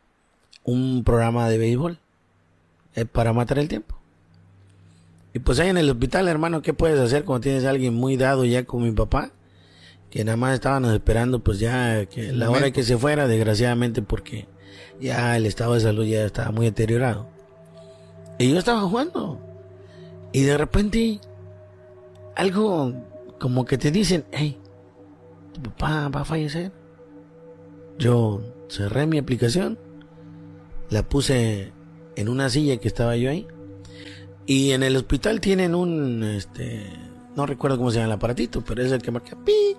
[0.63, 1.99] un programa de béisbol
[2.95, 3.95] eh, para matar el tiempo.
[5.33, 8.17] Y pues ahí en el hospital, hermano, ¿qué puedes hacer cuando tienes a alguien muy
[8.17, 9.31] dado ya con mi papá?
[10.09, 14.47] Que nada más estábamos esperando pues ya que la hora que se fuera, desgraciadamente, porque
[14.99, 17.27] ya el estado de salud ya estaba muy deteriorado.
[18.39, 19.37] Y yo estaba jugando.
[20.31, 21.19] Y de repente,
[22.35, 22.93] algo
[23.39, 24.57] como que te dicen, hey,
[25.53, 26.71] tu papá va a fallecer.
[27.97, 29.77] Yo cerré mi aplicación,
[30.89, 31.73] la puse
[32.15, 33.45] en una silla que estaba yo ahí.
[34.45, 36.85] Y en el hospital tienen un, este,
[37.35, 39.77] no recuerdo cómo se llama el aparatito, pero es el que marca pic,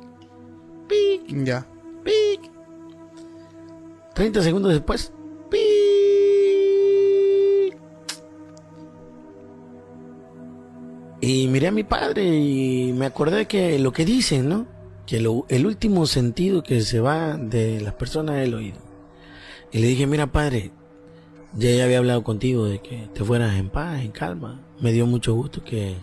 [0.86, 1.66] pic, Ya.
[2.04, 2.50] pic.
[4.14, 5.12] 30 segundos después,
[5.50, 5.89] pic.
[11.20, 14.66] Y miré a mi padre y me acordé que lo que dicen, ¿no?
[15.06, 18.78] Que el último sentido que se va de las personas es el oído.
[19.72, 20.72] Y le dije, mira padre,
[21.56, 24.60] ya, había hablado contigo de que te fueras en paz, en calma.
[24.80, 25.96] Me dio mucho gusto que,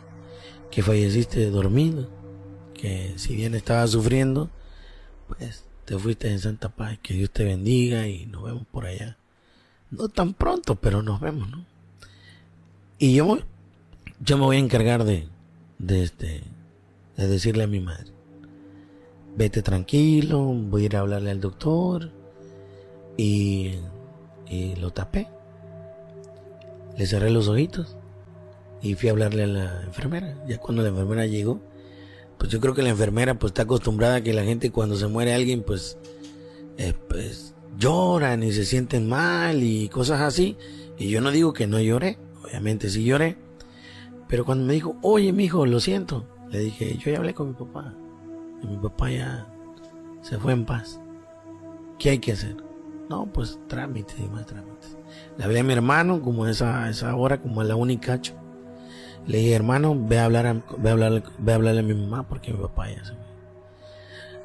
[0.70, 2.10] que falleciste dormido.
[2.74, 4.50] Que si bien estabas sufriendo,
[5.28, 7.00] pues te fuiste en santa paz.
[7.02, 9.18] Que Dios te bendiga y nos vemos por allá.
[9.90, 11.66] No tan pronto, pero nos vemos, ¿no?
[13.00, 13.40] Y yo,
[14.20, 15.28] yo me voy a encargar de,
[15.80, 16.44] de este,
[17.16, 18.12] de decirle a mi madre,
[19.36, 22.12] vete tranquilo, voy a ir a hablarle al doctor
[23.16, 23.74] y,
[24.50, 25.28] y lo tapé.
[26.98, 27.96] Le cerré los ojitos
[28.82, 30.36] y fui a hablarle a la enfermera.
[30.48, 31.62] Ya cuando la enfermera llegó,
[32.40, 35.08] pues yo creo que la enfermera pues está acostumbrada a que la gente cuando se
[35.08, 35.98] muere alguien pues,
[36.78, 40.58] eh, pues lloran y se sienten mal y cosas así.
[40.98, 43.38] Y yo no digo que no lloré, obviamente sí lloré.
[44.28, 47.54] Pero cuando me dijo, oye, mijo, lo siento, le dije, yo ya hablé con mi
[47.54, 47.94] papá.
[48.62, 49.48] Y mi papá ya
[50.22, 51.00] se fue en paz.
[52.00, 52.58] ¿Qué hay que hacer?
[53.10, 54.98] No, pues trámites y más trámites.
[55.38, 58.34] Le hablé a mi hermano, como a esa, esa hora, como a la unicacho.
[59.26, 61.94] Le dije, hermano, ve a hablar a, ve a hablar, ve a hablarle a mi
[61.94, 63.22] mamá porque mi papá ya se fue.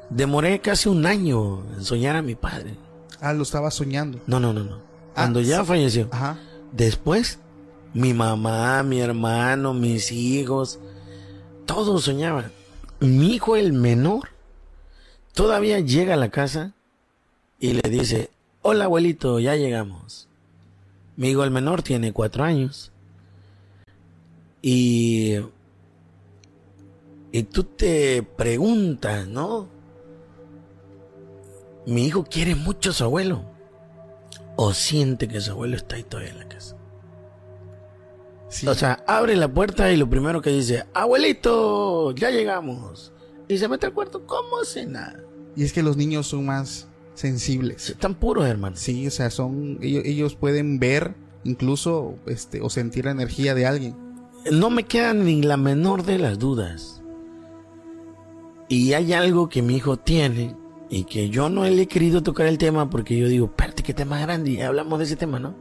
[0.09, 2.75] Demoré casi un año en soñar a mi padre.
[3.19, 4.19] Ah, lo estaba soñando.
[4.27, 4.75] No, no, no, no.
[4.75, 6.07] Ah, Cuando ya falleció.
[6.11, 6.37] Ajá.
[6.71, 7.39] Después,
[7.93, 10.79] mi mamá, mi hermano, mis hijos,
[11.65, 12.51] todos soñaban.
[12.99, 14.29] Mi hijo, el menor,
[15.33, 16.73] todavía llega a la casa
[17.59, 20.27] y le dice, hola abuelito, ya llegamos.
[21.15, 22.91] Mi hijo, el menor, tiene cuatro años.
[24.61, 25.35] Y,
[27.31, 29.67] y tú te preguntas, ¿no?
[31.85, 33.43] Mi hijo quiere mucho a su abuelo
[34.55, 36.77] o siente que su abuelo está ahí todavía en la casa.
[38.53, 38.67] Sí.
[38.67, 43.11] O sea, abre la puerta y lo primero que dice, abuelito, ya llegamos.
[43.47, 45.23] Y se mete al cuarto como si nada.
[45.55, 47.89] y es que los niños son más sensibles.
[47.89, 48.75] Están puros, hermano.
[48.75, 53.65] Sí, o sea, son ellos, ellos pueden ver incluso este o sentir la energía de
[53.65, 53.95] alguien.
[54.51, 57.01] No me queda ni la menor de las dudas.
[58.69, 60.55] Y hay algo que mi hijo tiene
[60.89, 63.93] y que yo no le he querido tocar el tema porque yo digo, espérate, qué
[63.95, 64.51] tema grande.
[64.51, 65.55] Y hablamos de ese tema, ¿no?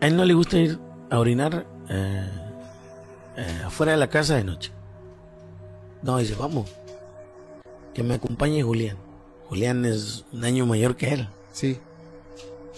[0.00, 0.78] A él no le gusta ir
[1.10, 2.28] a orinar eh,
[3.36, 4.72] eh, afuera de la casa de noche.
[6.02, 6.70] No, dice, vamos.
[7.92, 8.96] Que me acompañe Julián.
[9.48, 11.28] Julián es un año mayor que él.
[11.52, 11.78] Sí.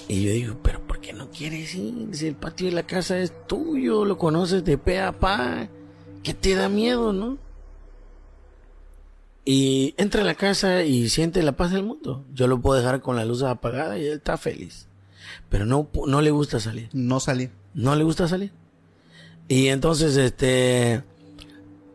[0.08, 2.08] Y yo digo, pero ¿por qué no quieres ir?
[2.12, 5.68] Si el patio de la casa es tuyo, lo conoces de pe a pa,
[6.22, 7.38] ¿qué te da miedo, no?
[9.44, 12.24] Y entra a la casa y siente la paz del mundo.
[12.32, 14.88] Yo lo puedo dejar con la luz apagada y él está feliz.
[15.48, 16.88] Pero no, no le gusta salir.
[16.92, 17.50] No salir.
[17.74, 18.52] No le gusta salir.
[19.52, 21.02] Y entonces, este,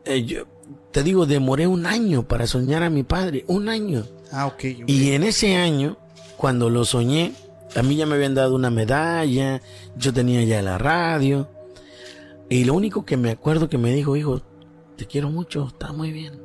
[0.06, 0.44] eh, yo
[0.92, 3.46] te digo, demoré un año para soñar a mi padre.
[3.48, 4.06] Un año.
[4.32, 4.64] Ah, ok.
[4.86, 5.98] Y en ese año,
[6.38, 7.34] cuando lo soñé,
[7.76, 9.60] a mí ya me habían dado una medalla,
[9.98, 11.50] yo tenía ya la radio.
[12.48, 14.44] Y lo único que me acuerdo que me dijo, hijo,
[14.96, 16.40] te quiero mucho, está muy bien.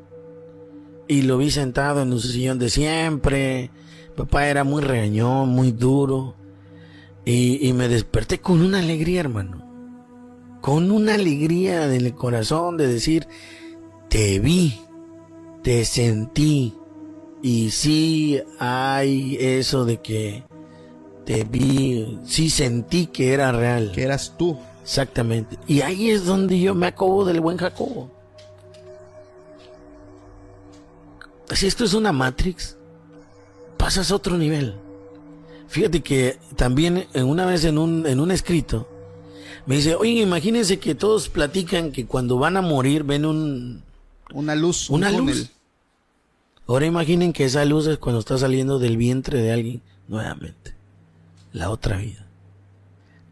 [1.08, 3.70] Y lo vi sentado en un sillón de siempre.
[4.16, 6.36] Papá era muy regañón, muy duro.
[7.26, 9.71] Y, y me desperté con una alegría, hermano.
[10.62, 13.26] Con una alegría en el corazón de decir,
[14.08, 14.80] te vi,
[15.62, 16.74] te sentí.
[17.42, 20.44] Y sí hay eso de que
[21.26, 23.90] te vi, sí sentí que era real.
[23.92, 24.56] Que eras tú.
[24.82, 25.58] Exactamente.
[25.66, 28.08] Y ahí es donde yo me acobo del buen Jacobo.
[31.50, 32.76] Si esto es una Matrix,
[33.76, 34.76] pasas a otro nivel.
[35.66, 38.91] Fíjate que también en una vez en un, en un escrito
[39.66, 43.82] me dice, oye, imagínense que todos platican que cuando van a morir ven un...
[44.32, 44.90] Una luz.
[44.90, 45.38] Una un túnel.
[45.38, 45.52] luz.
[46.66, 50.74] Ahora imaginen que esa luz es cuando está saliendo del vientre de alguien nuevamente.
[51.52, 52.26] La otra vida.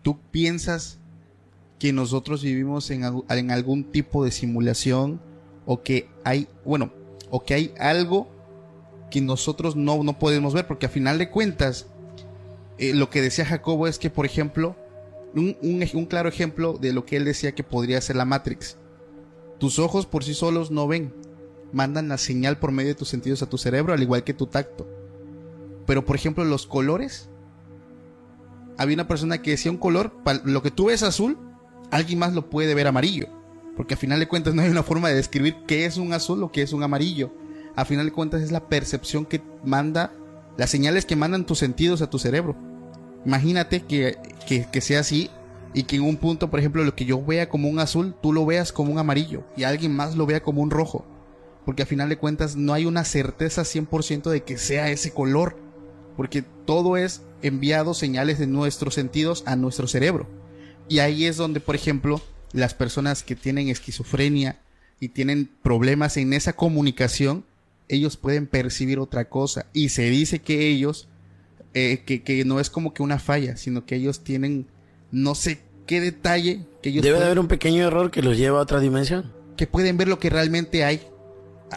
[0.02, 0.98] ¿Tú piensas
[1.78, 5.20] que nosotros vivimos en, en algún tipo de simulación
[5.64, 6.92] o que hay, bueno,
[7.30, 8.28] o que hay algo
[9.10, 10.66] que nosotros no, no podemos ver?
[10.66, 11.86] Porque a final de cuentas,
[12.78, 14.76] eh, lo que decía Jacobo es que, por ejemplo,
[15.34, 18.76] un, un claro ejemplo de lo que él decía que podría ser la Matrix.
[19.58, 21.12] Tus ojos por sí solos no ven,
[21.72, 24.46] mandan la señal por medio de tus sentidos a tu cerebro, al igual que tu
[24.46, 24.88] tacto.
[25.86, 27.28] Pero, por ejemplo, los colores
[28.78, 30.12] había una persona que decía un color,
[30.44, 31.36] lo que tú ves azul,
[31.90, 33.28] alguien más lo puede ver amarillo.
[33.76, 36.42] Porque a final de cuentas no hay una forma de describir qué es un azul
[36.42, 37.32] o qué es un amarillo.
[37.76, 40.12] A final de cuentas es la percepción que manda,
[40.56, 42.56] las señales que mandan tus sentidos a tu cerebro.
[43.24, 45.30] Imagínate que, que, sea así
[45.74, 48.32] y que en un punto, por ejemplo, lo que yo vea como un azul, tú
[48.32, 51.06] lo veas como un amarillo y alguien más lo vea como un rojo.
[51.64, 55.56] Porque a final de cuentas no hay una certeza 100% de que sea ese color
[56.16, 60.28] porque todo es enviado señales de nuestros sentidos a nuestro cerebro.
[60.88, 62.20] Y ahí es donde, por ejemplo,
[62.52, 64.60] las personas que tienen esquizofrenia
[64.98, 67.44] y tienen problemas en esa comunicación,
[67.88, 69.66] ellos pueden percibir otra cosa.
[69.72, 71.08] Y se dice que ellos,
[71.74, 74.66] eh, que, que no es como que una falla, sino que ellos tienen
[75.10, 78.58] no sé qué detalle que ellos Debe de haber un pequeño error que los lleva
[78.58, 79.32] a otra dimensión.
[79.56, 81.02] que pueden ver lo que realmente hay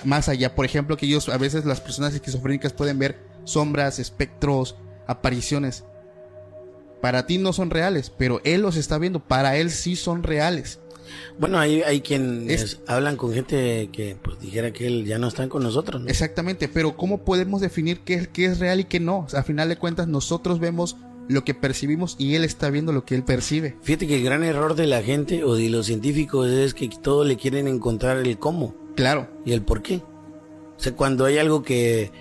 [0.04, 0.56] más allá.
[0.56, 4.76] Por ejemplo, que ellos, a veces las personas esquizofrénicas pueden ver sombras, espectros,
[5.08, 5.84] apariciones.
[7.02, 9.20] Para ti no son reales, pero él los está viendo.
[9.20, 10.80] Para él sí son reales.
[11.40, 15.28] Bueno, hay, hay quienes Es- hablan con gente que pues dijera que él ya no
[15.28, 16.02] están con nosotros.
[16.02, 16.08] ¿no?
[16.10, 19.20] Exactamente, pero ¿cómo podemos definir qué, es- qué es real y qué no?
[19.20, 20.98] O sea, a final de cuentas, nosotros vemos
[21.30, 23.78] lo que percibimos y él está viendo lo que él percibe.
[23.82, 27.24] Fíjate que el gran error de la gente o de los científicos es que todo
[27.24, 29.96] le quieren encontrar el cómo Claro, y el por qué.
[29.98, 32.12] O sea, cuando hay algo que...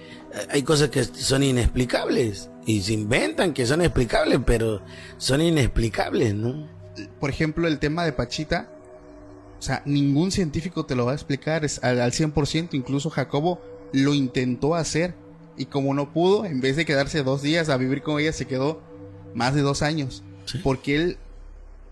[0.50, 4.80] Hay cosas que son inexplicables y se inventan que son explicables, pero
[5.18, 6.66] son inexplicables, ¿no?
[7.20, 8.71] por ejemplo, el tema de Pachita,
[9.62, 13.60] o sea, ningún científico te lo va a explicar es al, al 100%, incluso Jacobo
[13.92, 15.14] lo intentó hacer
[15.56, 18.46] y como no pudo, en vez de quedarse dos días a vivir con ella, se
[18.46, 18.80] quedó
[19.36, 20.58] más de dos años, Sí.
[20.64, 21.16] porque él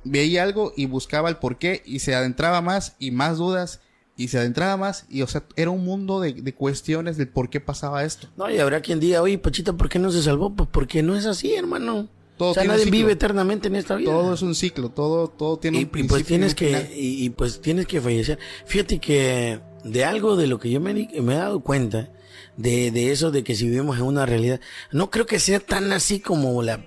[0.02, 3.80] veía algo y buscaba el porqué y se adentraba más y más dudas
[4.16, 7.50] y se adentraba más y o sea, era un mundo de, de cuestiones del por
[7.50, 8.26] qué pasaba esto.
[8.36, 10.50] No, y habrá quien diga, oye, Pachita, ¿por qué no se salvó?
[10.56, 12.08] Pues porque no es así, hermano.
[12.40, 14.10] Todo o sea, nadie vive eternamente en esta vida.
[14.10, 16.90] Todo es un ciclo, todo, todo tiene y, un y principio pues tienes y que
[16.96, 20.92] y, y, pues tienes que fallecer fíjate que de algo de lo que yo me,
[21.12, 22.08] he dado cuenta
[22.56, 24.58] de, de eso de que si vivimos en una realidad
[24.90, 26.82] no creo que sea tan así como la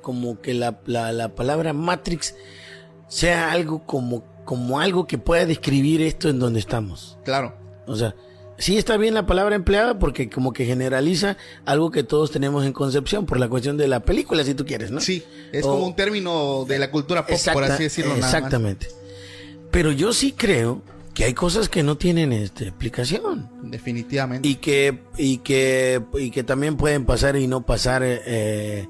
[0.00, 2.34] como que la, la, la palabra Matrix
[3.06, 7.54] sea algo como como algo que pueda describir esto en donde estamos Claro.
[7.86, 8.14] o sea
[8.58, 12.72] sí está bien la palabra empleada porque como que generaliza algo que todos tenemos en
[12.72, 15.86] concepción por la cuestión de la película si tú quieres no Sí, es O- como
[15.86, 18.10] un término de la cultura pop, por así decirlo.
[18.16, 18.34] nada más.
[18.34, 18.88] Exactamente.
[19.70, 20.80] Pero yo sí creo
[21.12, 24.46] que hay cosas que no tienen este, explicación Definitivamente.
[24.48, 28.86] y que y que y que también pueden pasar y no pasar eh,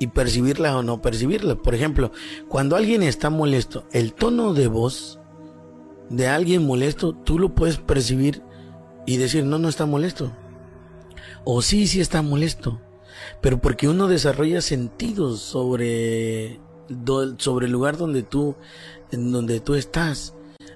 [0.00, 1.56] y percibirlas o no percibirlas.
[1.56, 2.12] Por ejemplo,
[2.48, 5.18] cuando alguien está molesto, el tono de voz
[6.10, 8.42] de alguien molesto, tú lo puedes percibir
[9.08, 10.30] y decir no no está molesto.
[11.44, 12.78] O sí, sí está molesto.
[13.40, 16.60] Pero porque uno desarrolla sentidos sobre,
[17.38, 18.54] sobre el lugar donde tú,
[19.10, 20.34] donde tú estás.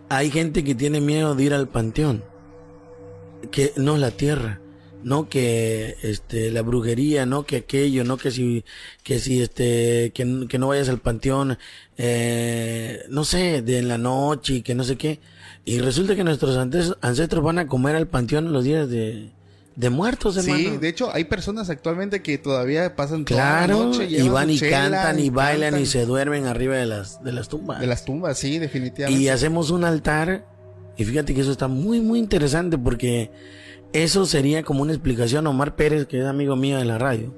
[0.09, 2.24] Hay gente que tiene miedo de ir al panteón.
[3.51, 4.61] Que no la tierra
[5.05, 8.64] no que este la brujería no que aquello no que si
[9.03, 11.59] que si este que, no vayas al panteón
[11.99, 15.18] eh, no sé de en la noche y que no sé qué
[15.65, 19.31] y resulta que nuestros ancestros van a comer al panteón los días de,
[19.77, 20.59] de muertos, hermano.
[20.59, 24.51] Sí, de hecho hay personas actualmente que todavía pasan claro, toda la noche, y van
[24.51, 27.81] y cantan y, bailan y se duermen arriba de las de las tumbas.
[27.81, 29.23] De las tumbas, sí, definitivamente.
[29.23, 30.47] Y hacemos un altar
[30.97, 33.31] y fíjate que eso está muy muy interesante porque
[33.93, 37.35] eso sería como una explicación a Omar Pérez, que es amigo mío de la radio.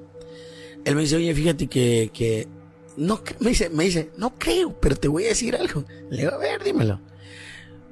[0.83, 2.47] Él me dice, oye, fíjate que, que
[2.95, 5.83] no, me dice, me dice, no creo, pero te voy a decir algo.
[6.09, 6.99] Le digo, a ver, dímelo.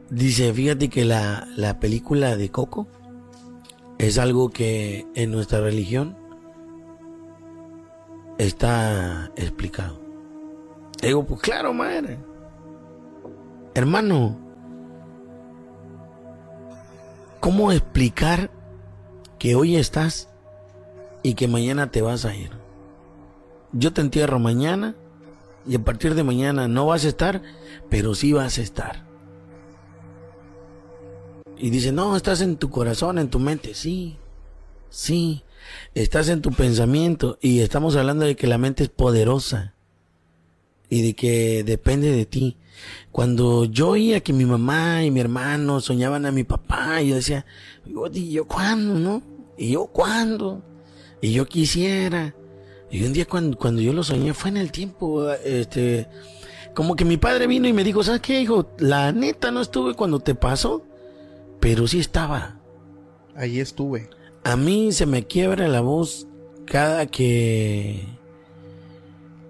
[0.09, 2.87] Dice, fíjate que la, la película de Coco
[3.97, 6.15] es algo que en nuestra religión
[8.37, 9.99] está explicado.
[11.01, 12.17] Digo, pues claro, madre.
[13.73, 14.37] Hermano,
[17.43, 18.51] ¿Cómo explicar
[19.37, 20.29] que hoy estás
[21.23, 22.51] y que mañana te vas a ir?
[23.73, 24.95] Yo te entierro mañana
[25.67, 27.41] y a partir de mañana no vas a estar,
[27.89, 29.03] pero sí vas a estar.
[31.63, 33.73] Y dice, no, estás en tu corazón, en tu mente.
[33.73, 34.17] Sí,
[34.89, 35.45] sí,
[35.95, 39.73] estás en tu pensamiento y estamos hablando de que la mente es poderosa
[40.89, 42.57] y de que depende de ti.
[43.13, 47.45] Cuando yo oía que mi mamá y mi hermano soñaban a mi papá, yo decía,
[48.11, 49.23] ¿y yo cuándo, no?
[49.57, 50.61] ¿Y yo cuándo?
[51.21, 52.35] Y yo quisiera.
[52.91, 56.09] Y un día cuando, cuando yo lo soñé fue en el tiempo, este,
[56.75, 58.67] como que mi padre vino y me dijo, ¿sabes qué, hijo?
[58.79, 60.85] La neta no estuve cuando te pasó,
[61.63, 62.57] pero sí estaba.
[63.37, 64.09] Ahí estuve.
[64.43, 66.27] A mí se me quiebra la voz
[66.65, 68.05] cada que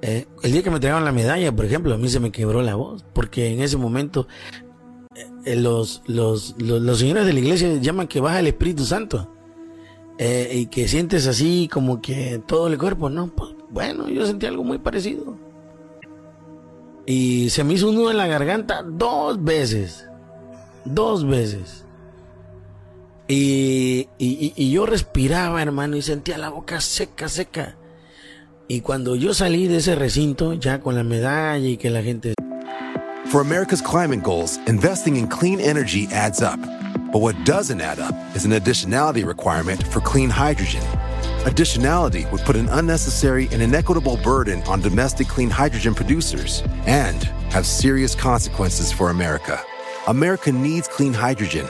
[0.03, 2.61] eh, el día que me entregaron la medalla, por ejemplo, a mí se me quebró
[2.61, 4.27] la voz, porque en ese momento
[5.43, 9.27] eh, los, los, los, señores de la iglesia llaman que baja el Espíritu Santo.
[10.19, 13.33] Eh, y que sientes así como que todo el cuerpo, ¿no?
[13.33, 15.35] Pues, bueno, yo sentí algo muy parecido.
[17.07, 20.07] Y se me hizo un nudo en la garganta dos veces.
[20.85, 21.82] Dos veces.
[23.27, 27.77] Y, y, y, yo respiraba, hermano, y sentía la boca seca, seca.
[28.67, 32.33] Y cuando yo salí de ese recinto, ya con la medalla y que la gente...
[33.27, 36.59] For America's climate goals, investing in clean energy adds up.
[37.13, 40.81] But what doesn't add up is an additionality requirement for clean hydrogen.
[41.45, 47.65] Additionality would put an unnecessary and inequitable burden on domestic clean hydrogen producers and have
[47.65, 49.61] serious consequences for America.
[50.07, 51.69] America needs clean hydrogen,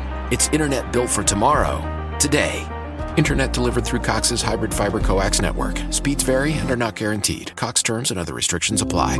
[0.31, 1.83] It's internet built for tomorrow,
[2.17, 2.65] today.
[3.17, 5.77] Internet delivered through Cox's hybrid fiber coax network.
[5.89, 7.53] Speeds vary and are not guaranteed.
[7.57, 9.17] Cox terms and other restrictions apply.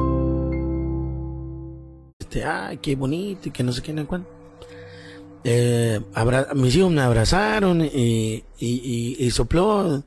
[2.17, 4.25] Este, ay, qué bonito y que no sé qué, no cuándo.
[5.43, 5.99] Eh,
[6.55, 10.05] mis hijos me abrazaron y, y, y, sopló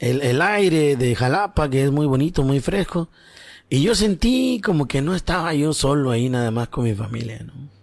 [0.00, 3.10] el, el, aire de Jalapa, que es muy bonito, muy fresco.
[3.70, 7.44] Y yo sentí como que no estaba yo solo ahí nada más con mi familia,
[7.44, 7.81] ¿no?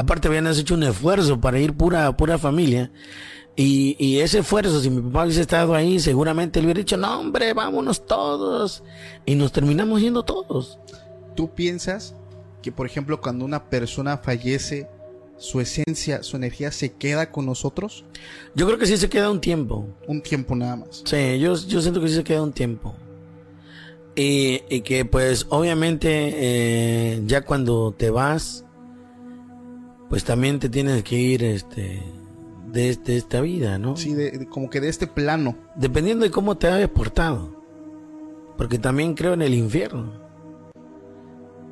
[0.00, 2.90] Aparte habían hecho un esfuerzo para ir pura, pura familia.
[3.54, 7.20] Y, y, ese esfuerzo, si mi papá hubiese estado ahí, seguramente le hubiera dicho, no
[7.20, 8.82] hombre, vámonos todos.
[9.26, 10.78] Y nos terminamos yendo todos.
[11.36, 12.14] ¿Tú piensas
[12.62, 14.88] que, por ejemplo, cuando una persona fallece,
[15.36, 18.06] su esencia, su energía se queda con nosotros?
[18.54, 19.86] Yo creo que sí se queda un tiempo.
[20.08, 21.02] Un tiempo nada más.
[21.04, 22.94] Sí, yo, yo siento que sí se queda un tiempo.
[24.16, 28.64] Y, y que pues obviamente eh, ya cuando te vas,
[30.10, 32.02] pues también te tienes que ir este
[32.66, 33.96] de, esta vida, ¿no?
[33.96, 35.56] Sí, de, como que de este plano.
[35.76, 37.56] Dependiendo de cómo te hayas portado.
[38.58, 40.12] Porque también creo en el infierno.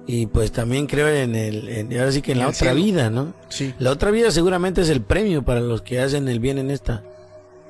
[0.06, 3.34] Y pues también creo en el, en, ahora sí que en, la otra vida, ¿no?
[3.48, 3.74] Sí.
[3.78, 7.04] La otra vida seguramente es el premio para los que hacen el bien en esta.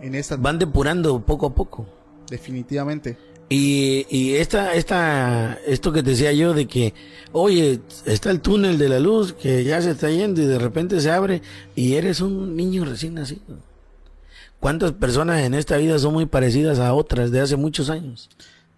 [0.00, 0.36] En esta.
[0.36, 1.86] Van depurando poco a poco.
[2.30, 3.16] Definitivamente.
[3.50, 6.92] Y, esta, esta, esto que decía yo de que,
[7.32, 11.00] oye, está el túnel de la luz que ya se está yendo y de repente
[11.00, 11.40] se abre
[11.74, 13.58] y eres un niño recién nacido.
[14.60, 18.28] ¿Cuántas personas en esta vida son muy parecidas a otras de hace muchos años?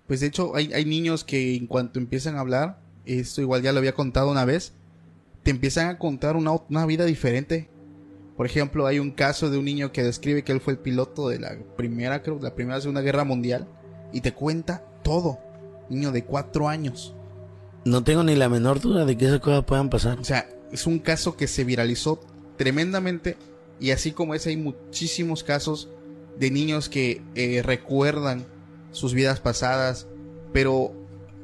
[0.07, 3.73] Pues de hecho hay, hay niños que en cuanto empiezan a hablar, esto igual ya
[3.73, 4.73] lo había contado una vez,
[5.43, 7.68] te empiezan a contar una, una vida diferente.
[8.37, 11.29] Por ejemplo, hay un caso de un niño que describe que él fue el piloto
[11.29, 13.66] de la primera, creo, la primera Segunda Guerra Mundial
[14.13, 15.39] y te cuenta todo.
[15.89, 17.15] Niño de cuatro años.
[17.85, 20.19] No tengo ni la menor duda de que esas cosas puedan pasar.
[20.19, 22.21] O sea, es un caso que se viralizó
[22.57, 23.37] tremendamente
[23.81, 25.89] y así como ese hay muchísimos casos
[26.39, 28.45] de niños que eh, recuerdan
[28.93, 30.07] sus vidas pasadas,
[30.53, 30.93] pero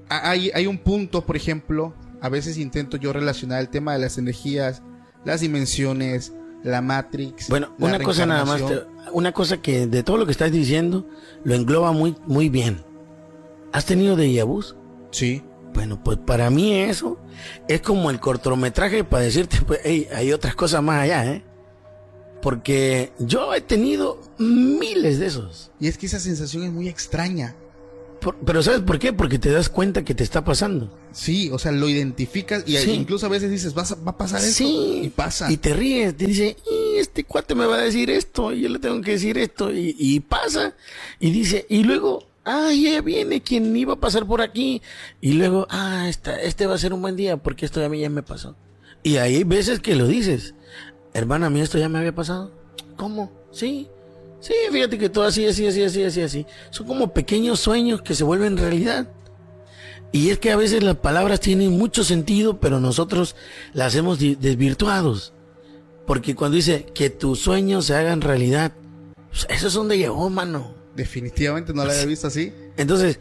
[0.09, 4.19] hay, hay un punto, por ejemplo, a veces intento yo relacionar el tema de las
[4.19, 4.83] energías,
[5.25, 7.49] las dimensiones, la Matrix.
[7.49, 8.63] Bueno, una cosa nada más,
[9.13, 11.07] una cosa que de todo lo que estás diciendo
[11.45, 12.85] lo engloba muy, muy bien.
[13.73, 14.77] ¿Has tenido de vus?
[15.11, 15.43] Sí.
[15.75, 17.19] Bueno, pues para mí eso
[17.69, 21.45] es como el cortometraje para decirte, pues, hey, hay otras cosas más allá, ¿eh?
[22.41, 25.73] Porque yo he tenido miles de esos.
[25.79, 27.55] Y es que esa sensación es muy extraña
[28.35, 29.13] pero ¿sabes por qué?
[29.13, 30.97] Porque te das cuenta que te está pasando.
[31.13, 34.65] Sí, o sea, lo identificas y incluso a veces dices, ¿Vas va a pasar esto.
[34.65, 35.51] Y pasa.
[35.51, 38.69] Y te ríes, te dice, y este cuate me va a decir esto, y yo
[38.69, 40.75] le tengo que decir esto, y, pasa.
[41.21, 44.83] Y dice, y luego, ah, ya viene quien iba a pasar por aquí.
[45.21, 48.01] Y luego, ah, esta, este va a ser un buen día porque esto a mí
[48.01, 48.57] ya me pasó.
[49.03, 50.55] Y hay veces que lo dices,
[51.15, 52.51] hermana, a mí esto ya me había pasado.
[52.97, 53.31] ¿Cómo?
[53.53, 53.89] Sí.
[54.47, 56.47] Sí, fíjate que todo así, así, así, así, así, así.
[56.71, 59.09] Son como pequeños sueños que se vuelven realidad.
[60.13, 63.35] Y es que a veces las palabras tienen mucho sentido, pero nosotros
[63.73, 65.33] las hemos desvirtuados.
[66.07, 68.71] Porque cuando dice que tus sueños se hagan realidad,
[69.31, 70.77] pues eso es donde llegó, mano.
[70.95, 72.53] Definitivamente no la había visto así.
[72.77, 73.19] Entonces,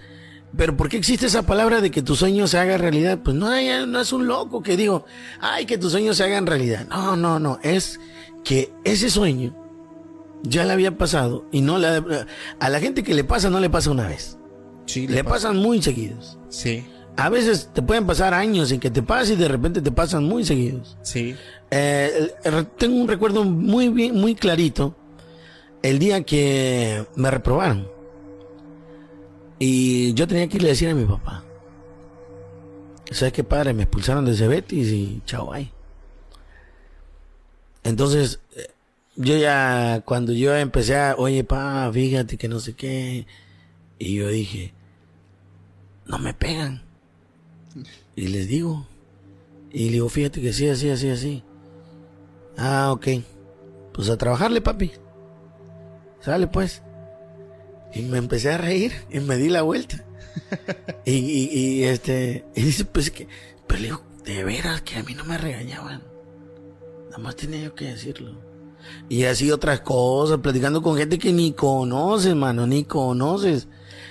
[0.55, 3.17] pero ¿por qué existe esa palabra de que tu sueño se haga realidad?
[3.23, 3.49] Pues no,
[3.87, 5.05] no es un loco que digo,
[5.41, 6.87] ay, que tus sueños se hagan realidad.
[6.87, 7.57] No, no, no.
[7.63, 7.99] Es
[8.43, 9.64] que ese sueño
[10.43, 12.03] ya le había pasado y no la,
[12.59, 14.37] a la gente que le pasa no le pasa una vez.
[14.85, 16.37] Sí, le, pasan muy seguidos.
[16.49, 16.85] Sí.
[17.17, 20.25] A veces te pueden pasar años sin que te pase y de repente te pasan
[20.25, 20.97] muy seguidos.
[21.01, 21.35] Sí.
[21.71, 22.31] Eh,
[22.77, 24.95] tengo un recuerdo muy bien, muy clarito.
[25.81, 27.87] El día que me reprobaron.
[29.59, 31.43] Y yo tenía que irle a decir a mi papá.
[33.11, 33.73] ¿Sabes qué padre?
[33.73, 35.71] Me expulsaron de Cebetis y chao, ahí.
[37.83, 38.67] Entonces, eh,
[39.15, 43.27] yo ya, cuando yo empecé a, oye, pa, fíjate que no sé qué,
[43.97, 44.73] y yo dije,
[46.05, 46.83] no me pegan.
[48.15, 48.87] Y les digo,
[49.71, 51.43] y le digo, fíjate que sí, así, así, así.
[52.57, 53.07] Ah, ok.
[53.93, 54.91] Pues a trabajarle, papi.
[56.21, 56.81] Sale pues.
[57.93, 60.03] Y me empecé a reír y me di la vuelta.
[61.05, 63.27] y, y, y, este, y dice, pues que,
[63.67, 66.03] pero le digo, de veras que a mí no me regañaban.
[67.05, 68.54] Nada más tenía yo que decirlo.
[69.09, 73.67] Y así otras cosas, platicando con gente que ni conoces, mano, ni conoces.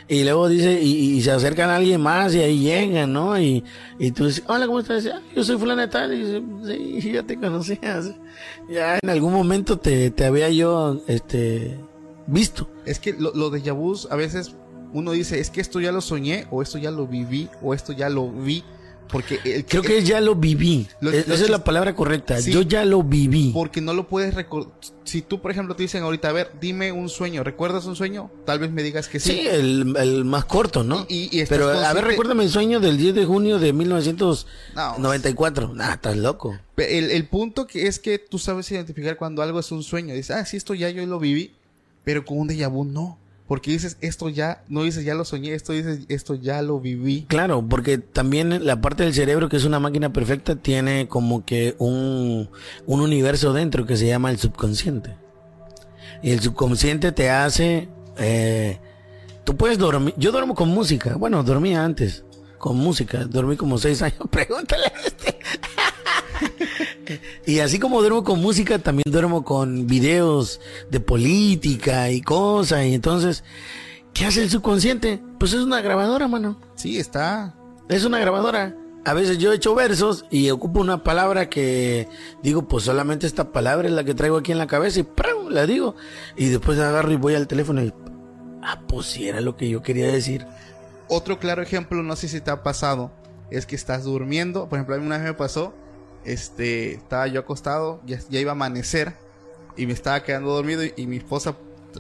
[0.07, 3.41] Y luego dice, y, se acercan a alguien más y ahí llegan, ¿no?
[3.41, 3.65] Y,
[3.99, 5.07] y tú dices, hola, ¿cómo estás?
[5.07, 6.13] Ah, yo soy fulana tal.
[6.13, 6.43] Y dice,
[7.01, 8.15] sí, ya te conocías.
[8.69, 11.79] Ya en algún momento te, te había yo, este,
[12.27, 12.69] visto.
[12.85, 14.55] Es que lo, lo de Yabuz, a veces
[14.93, 17.93] uno dice, es que esto ya lo soñé, o esto ya lo viví, o esto
[17.93, 18.63] ya lo vi.
[19.09, 20.89] Porque creo que ya lo viví.
[21.01, 22.41] Esa es la palabra correcta.
[22.41, 23.51] Yo ya lo viví.
[23.53, 24.73] Porque no lo puedes recordar.
[25.05, 27.45] Si tú, por ejemplo, te dicen ahorita, a ver, dime un sueño.
[27.45, 28.31] ¿Recuerdas un sueño?
[28.47, 29.33] Tal vez me digas que sí.
[29.33, 31.07] Sí, el, más corto, ¿no?
[31.49, 35.69] Pero a ver, recuérdame el sueño del 10 de junio de 1994.
[35.69, 36.59] No, nah, estás loco.
[36.77, 40.15] El, el punto que es que tú sabes identificar cuando algo es un sueño.
[40.15, 41.53] Dices, ah, sí, esto ya yo lo viví.
[42.05, 43.19] Pero con un déjà vu no.
[43.47, 47.27] Porque dices, esto ya, no dices, ya lo soñé, esto dices, esto ya lo viví.
[47.29, 51.75] Claro, porque también la parte del cerebro, que es una máquina perfecta, tiene como que
[51.79, 52.49] un,
[52.87, 55.17] un universo dentro que se llama el subconsciente.
[56.23, 58.79] Y el subconsciente te hace, eh,
[59.45, 62.25] tú puedes dormir, yo duermo con música, bueno, dormía antes,
[62.57, 65.39] con música, dormí como seis años, pregúntale a este.
[67.47, 70.61] y así como duermo con música, también duermo con videos
[70.91, 72.85] de política y cosas.
[72.87, 73.45] Y entonces,
[74.13, 75.23] ¿qué hace el subconsciente?
[75.39, 76.59] Pues es una grabadora, mano.
[76.75, 77.55] Sí, está.
[77.89, 78.77] Es una grabadora.
[79.07, 82.09] A veces yo echo versos y ocupo una palabra que
[82.43, 85.51] digo, pues solamente esta palabra es la que traigo aquí en la cabeza y ¡prum!
[85.51, 85.95] la digo.
[86.37, 87.93] Y después agarro y voy al teléfono y,
[88.63, 90.47] ah, pues si era lo que yo quería decir.
[91.09, 93.13] Otro claro ejemplo, no sé si te ha pasado,
[93.51, 94.71] es que estás durmiendo.
[94.71, 95.75] Por ejemplo, a mí una vez me pasó
[96.25, 99.15] este, estaba yo acostado, ya, iba a amanecer
[99.77, 101.57] y me estaba quedando dormido y, mi esposa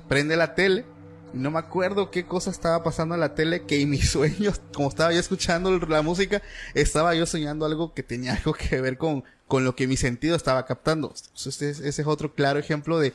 [0.09, 0.85] prende la tele
[1.33, 4.61] y no me acuerdo qué cosa estaba pasando en la tele que en mis sueños,
[4.73, 6.43] como estaba yo escuchando la música,
[6.75, 10.37] estaba yo soñando algo que tenía algo que ver con, con lo que mi sentido
[10.37, 11.13] estaba captando.
[11.35, 13.13] Este ese es otro claro ejemplo de,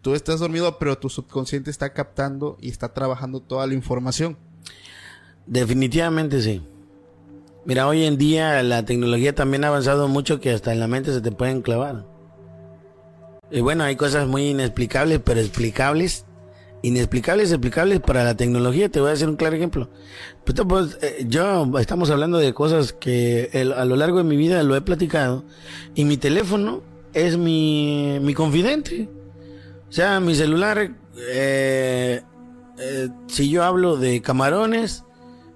[0.00, 4.36] Tú estás dormido, pero tu subconsciente está captando y está trabajando toda la información.
[5.46, 6.62] Definitivamente sí.
[7.68, 11.12] Mira, hoy en día la tecnología también ha avanzado mucho que hasta en la mente
[11.12, 12.06] se te pueden clavar.
[13.50, 16.24] Y bueno, hay cosas muy inexplicables, pero explicables.
[16.80, 18.88] Inexplicables, explicables para la tecnología.
[18.88, 19.90] Te voy a hacer un claro ejemplo.
[20.46, 24.74] Pues, pues yo estamos hablando de cosas que a lo largo de mi vida lo
[24.74, 25.44] he platicado.
[25.94, 29.10] Y mi teléfono es mi, mi confidente.
[29.90, 32.22] O sea, mi celular, eh,
[32.78, 35.04] eh, si yo hablo de camarones,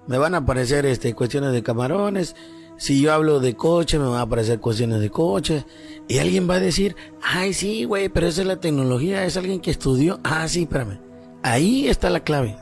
[0.07, 2.35] me van a aparecer este, cuestiones de camarones.
[2.77, 5.65] Si yo hablo de coche, me van a aparecer cuestiones de coche.
[6.07, 9.59] Y alguien va a decir, ay, sí, güey, pero esa es la tecnología, es alguien
[9.59, 10.19] que estudió.
[10.23, 10.99] Ah, sí, espérame.
[11.43, 12.57] Ahí está la clave.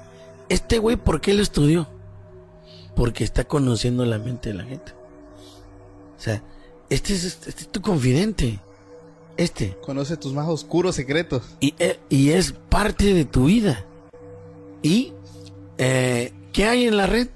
[0.49, 1.87] Este güey, ¿por qué lo estudió?
[2.95, 4.93] Porque está conociendo la mente de la gente.
[6.17, 6.43] O sea,
[6.89, 8.59] este es, este es tu confidente.
[9.37, 9.77] Este.
[9.81, 11.43] Conoce tus más oscuros secretos.
[11.59, 13.85] Y, eh, y es parte de tu vida.
[14.83, 15.13] Y
[15.77, 17.29] eh, ¿Qué hay en la red?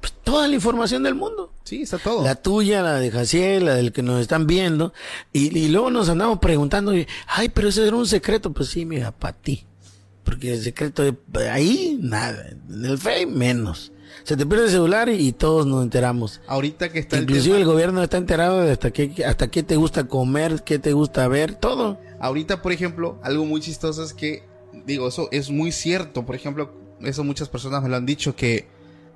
[0.00, 1.52] Pues toda la información del mundo.
[1.64, 2.24] Sí, está todo.
[2.24, 4.92] La tuya, la de Jaciel, la del que nos están viendo.
[5.32, 6.92] Y, luego nos andamos preguntando,
[7.26, 8.52] ay, pero ese era un secreto.
[8.52, 9.64] Pues sí, mira, para ti.
[10.24, 12.50] Porque el secreto de ahí, nada.
[12.68, 13.92] En el Face, menos.
[14.24, 16.40] Se te pierde el celular y, todos nos enteramos.
[16.46, 20.08] Ahorita que está Inclusive el, gobierno está enterado de hasta qué, hasta qué te gusta
[20.08, 21.98] comer, qué te gusta ver, todo.
[22.20, 24.44] Ahorita, por ejemplo, algo muy chistoso es que,
[24.86, 26.24] digo, eso es muy cierto.
[26.24, 28.66] Por ejemplo, eso muchas personas me lo han dicho, que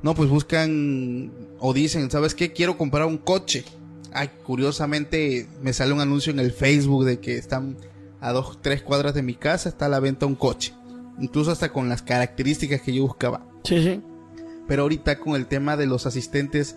[0.02, 2.52] no, pues buscan o dicen, ¿sabes qué?
[2.52, 3.64] Quiero comprar un coche.
[4.12, 7.76] Ay, curiosamente me sale un anuncio en el Facebook de que están
[8.20, 10.74] a dos, tres cuadras de mi casa, está a la venta un coche.
[11.20, 13.46] Incluso hasta con las características que yo buscaba.
[13.64, 14.02] Sí, sí.
[14.68, 16.76] Pero ahorita con el tema de los asistentes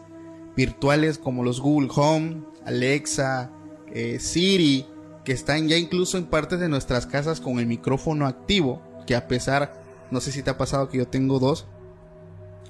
[0.55, 3.51] virtuales como los Google Home, Alexa,
[3.93, 4.85] eh, Siri,
[5.23, 9.27] que están ya incluso en partes de nuestras casas con el micrófono activo, que a
[9.27, 11.65] pesar no sé si te ha pasado que yo tengo dos.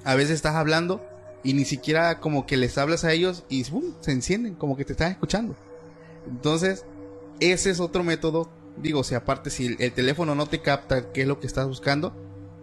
[0.04, 1.04] A veces estás hablando
[1.42, 4.92] y ni siquiera como que les hablas a ellos y se encienden, como que te
[4.92, 5.56] están escuchando.
[6.28, 6.84] Entonces,
[7.40, 8.50] ese es otro método.
[8.76, 12.14] Digo, si aparte si el teléfono no te capta qué es lo que estás buscando,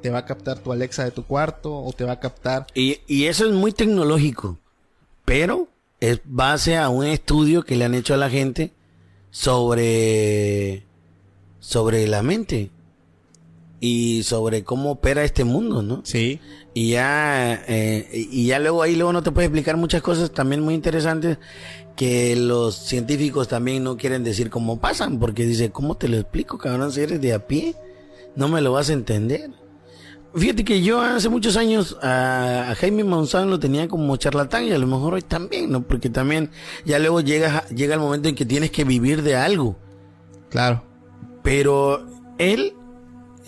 [0.01, 2.67] te va a captar tu Alexa de tu cuarto o te va a captar.
[2.73, 4.57] Y, y eso es muy tecnológico,
[5.25, 5.67] pero
[5.99, 8.71] es base a un estudio que le han hecho a la gente
[9.31, 10.83] sobre
[11.59, 12.71] sobre la mente
[13.79, 16.01] y sobre cómo opera este mundo, ¿no?
[16.03, 16.39] Sí.
[16.73, 20.61] Y ya, eh, y ya luego ahí luego no te puede explicar muchas cosas también
[20.61, 21.37] muy interesantes
[21.95, 26.57] que los científicos también no quieren decir cómo pasan, porque dice, ¿cómo te lo explico,
[26.59, 26.91] cabrón?
[26.91, 27.75] Si eres de a pie,
[28.35, 29.49] no me lo vas a entender.
[30.35, 34.77] Fíjate que yo hace muchos años a, Jaime Maussan lo tenía como charlatán y a
[34.77, 35.81] lo mejor hoy también, ¿no?
[35.81, 36.51] Porque también
[36.85, 39.75] ya luego llega, llega el momento en que tienes que vivir de algo.
[40.49, 40.83] Claro.
[41.41, 42.05] Pero
[42.37, 42.75] él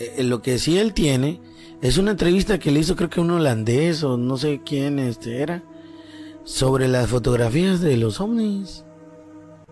[0.00, 1.40] eh, lo que sí él tiene
[1.82, 5.42] es una entrevista que le hizo creo que un holandés o no sé quién este
[5.42, 5.62] era
[6.44, 8.84] sobre las fotografías de los ovnis.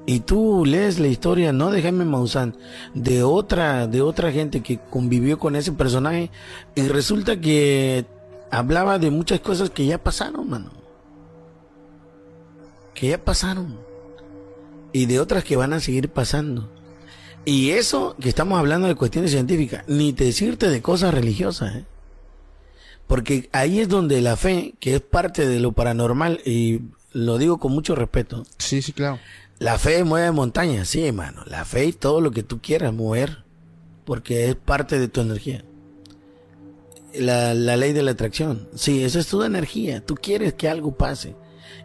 [0.07, 2.57] Y tú lees la historia no de Jaime Maussan,
[2.95, 6.31] de otra de otra gente que convivió con ese personaje
[6.75, 8.07] y resulta que
[8.51, 10.71] hablaba de muchas cosas que ya pasaron, mano.
[12.95, 13.79] Que ya pasaron.
[14.93, 16.71] Y de otras que van a seguir pasando.
[17.45, 21.85] Y eso que estamos hablando de cuestiones científicas, ni te decirte de cosas religiosas, ¿eh?
[23.07, 26.83] Porque ahí es donde la fe, que es parte de lo paranormal, y
[27.13, 28.45] lo digo con mucho respeto.
[28.59, 29.19] Sí, sí, claro.
[29.59, 31.43] La fe mueve montañas, sí, hermano.
[31.47, 33.45] La fe y todo lo que tú quieras mover,
[34.05, 35.65] porque es parte de tu energía.
[37.15, 40.05] La, la ley de la atracción, sí, eso es tu energía.
[40.05, 41.35] Tú quieres que algo pase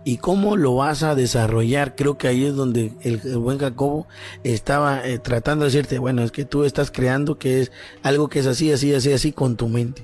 [0.03, 1.95] y cómo lo vas a desarrollar.
[1.95, 4.07] Creo que ahí es donde el, buen Jacobo
[4.43, 7.71] estaba eh, tratando de decirte, bueno, es que tú estás creando que es
[8.01, 10.03] algo que es así, así, así, así con tu mente.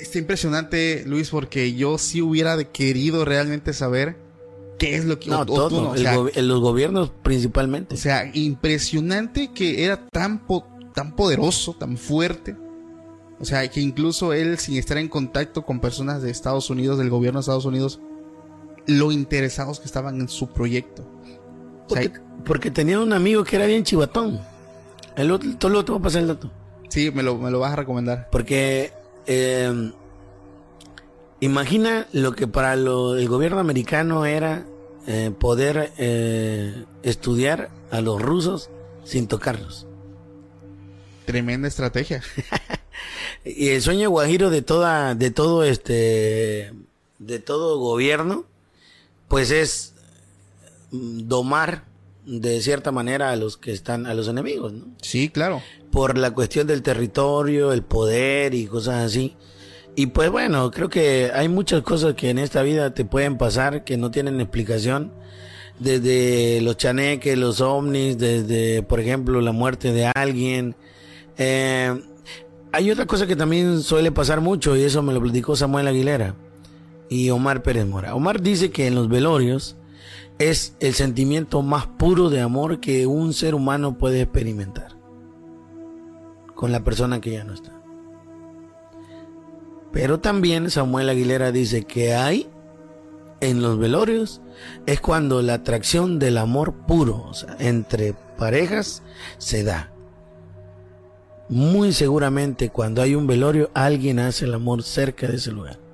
[0.00, 4.16] Está impresionante, Luis, porque yo sí hubiera querido realmente saber
[4.78, 5.30] qué es lo que...
[5.30, 7.94] No, todo, los gobiernos principalmente.
[7.94, 10.42] O sea, impresionante que era tan,
[10.94, 12.56] tan poderoso, tan fuerte.
[13.38, 17.10] O sea, que incluso él, sin estar en contacto con personas de Estados Unidos, del
[17.10, 18.00] gobierno de Estados Unidos,
[18.86, 21.08] lo interesados que estaban en su proyecto.
[22.44, 24.40] Porque, tenía un amigo que era bien chivatón.
[25.16, 26.50] El otro, todo te voy a pasar el dato.
[26.88, 28.28] Sí, me lo, me lo vas a recomendar.
[28.30, 28.92] Porque
[29.26, 29.92] eh,
[31.40, 34.66] imagina lo que para el gobierno americano era
[35.06, 38.70] eh, poder eh, estudiar a los rusos
[39.04, 39.86] sin tocarlos.
[41.24, 42.22] Tremenda estrategia.
[43.44, 46.72] y el sueño guajiro de toda, de todo este,
[47.18, 48.44] de todo gobierno
[49.28, 49.94] pues es
[50.90, 51.84] mm, domar
[52.26, 54.86] de cierta manera a los que están, a los enemigos, ¿no?
[55.00, 55.62] Sí, claro.
[55.92, 59.36] por la cuestión del territorio, el poder y cosas así.
[59.94, 63.84] Y pues bueno, creo que hay muchas cosas que en esta vida te pueden pasar
[63.84, 65.12] que no tienen explicación.
[65.78, 70.74] Desde los chaneques, los ovnis, desde, por ejemplo, la muerte de alguien.
[71.38, 71.94] Eh,
[72.72, 76.34] hay otra cosa que también suele pasar mucho y eso me lo platicó Samuel Aguilera
[77.08, 78.14] y Omar Pérez Mora.
[78.14, 79.76] Omar dice que en los velorios
[80.38, 84.96] es el sentimiento más puro de amor que un ser humano puede experimentar
[86.54, 87.72] con la persona que ya no está.
[89.92, 92.48] Pero también Samuel Aguilera dice que hay
[93.40, 94.40] en los velorios
[94.86, 99.02] es cuando la atracción del amor puro entre parejas
[99.38, 99.92] se da.
[101.48, 105.85] Muy seguramente cuando hay un velorio alguien hace el amor cerca de ese lugar.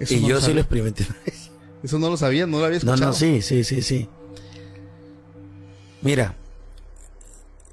[0.00, 1.06] Y yo sí lo experimenté.
[1.82, 3.00] Eso no lo sabía, no lo había escuchado.
[3.00, 4.08] No, no, sí, sí, sí, sí.
[6.00, 6.34] Mira,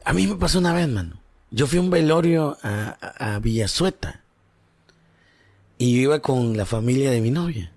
[0.04, 1.22] a mí me pasó una vez, mano.
[1.52, 4.24] Yo fui a un velorio a, a, Villasueta.
[5.78, 7.72] Y yo iba con la familia de mi novia.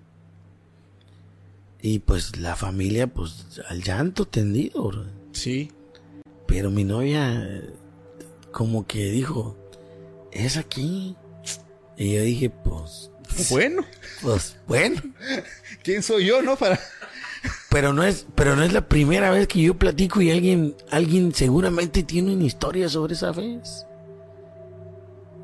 [1.81, 5.05] Y pues la familia, pues al llanto tendido, bro.
[5.31, 5.71] Sí.
[6.47, 7.61] Pero mi novia,
[8.51, 9.57] como que dijo,
[10.31, 11.15] es aquí.
[11.97, 13.11] Y yo dije, pues.
[13.49, 13.83] Bueno.
[14.21, 15.01] Pues bueno.
[15.83, 16.55] ¿Quién soy yo, no?
[16.55, 16.79] Para.
[17.69, 21.33] Pero no es, pero no es la primera vez que yo platico y alguien, alguien
[21.33, 23.85] seguramente tiene una historia sobre esa vez.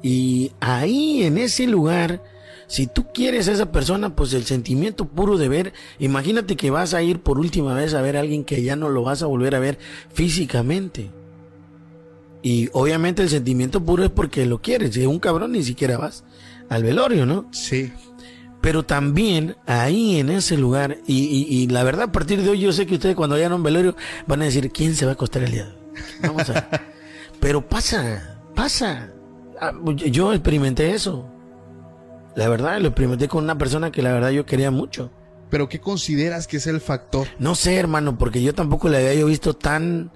[0.02, 2.24] Y ahí, en ese lugar,
[2.68, 6.94] si tú quieres a esa persona, pues el sentimiento puro de ver, imagínate que vas
[6.94, 9.26] a ir por última vez a ver a alguien que ya no lo vas a
[9.26, 9.78] volver a ver
[10.14, 11.10] físicamente.
[12.42, 14.94] Y obviamente el sentimiento puro es porque lo quieres.
[14.94, 16.24] Si es un cabrón, ni siquiera vas
[16.70, 17.48] al velorio, ¿no?
[17.52, 17.92] Sí.
[18.62, 22.86] Pero también ahí en ese lugar, y, la verdad a partir de hoy yo sé
[22.86, 23.96] que ustedes cuando vayan a un velorio
[24.28, 25.76] van a decir, ¿quién se va a acostar el día?
[26.22, 26.70] Vamos a
[27.40, 29.12] Pero pasa, pasa.
[29.62, 31.26] Ah, yo experimenté eso.
[32.36, 35.10] La verdad, lo experimenté con una persona que la verdad yo quería mucho.
[35.50, 37.28] ¿Pero qué consideras que es el factor?
[37.40, 40.12] No sé, hermano, porque yo tampoco le había yo visto tan...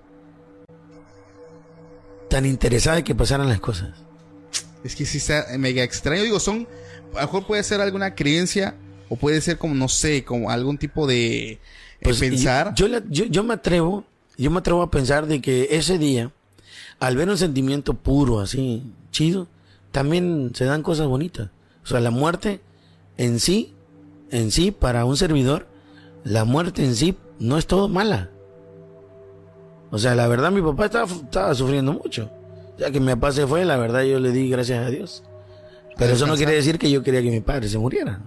[2.29, 4.03] tan interesada que pasaran las cosas.
[4.83, 6.23] Es que sí está mega extraño.
[6.23, 6.67] Digo, son
[7.13, 8.75] a lo mejor puede ser alguna creencia
[9.09, 11.59] o puede ser como, no sé, como algún tipo de eh,
[12.01, 12.73] pues, pensar.
[12.75, 14.05] Yo, yo, me atrevo,
[14.37, 16.31] yo me atrevo a pensar de que ese día,
[16.99, 19.47] al ver un sentimiento puro, así, chido,
[19.91, 21.49] también se dan cosas bonitas.
[21.83, 22.61] O sea, la muerte
[23.17, 23.73] en sí,
[24.31, 25.67] en sí, para un servidor,
[26.23, 28.31] la muerte en sí no es todo mala.
[29.91, 32.31] O sea, la verdad mi papá estaba, estaba sufriendo mucho.
[32.77, 35.23] Ya que mi papá se fue, la verdad yo le di gracias a Dios.
[35.97, 38.21] Pero eso no quiere decir que yo quería que mi padre se muriera.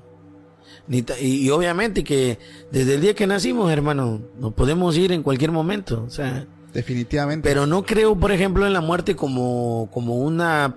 [1.21, 2.39] y, obviamente que
[2.71, 6.05] desde el día que nacimos, hermano, nos podemos ir en cualquier momento.
[6.07, 7.49] O sea, definitivamente.
[7.49, 10.77] Pero no creo, por ejemplo, en la muerte como, como una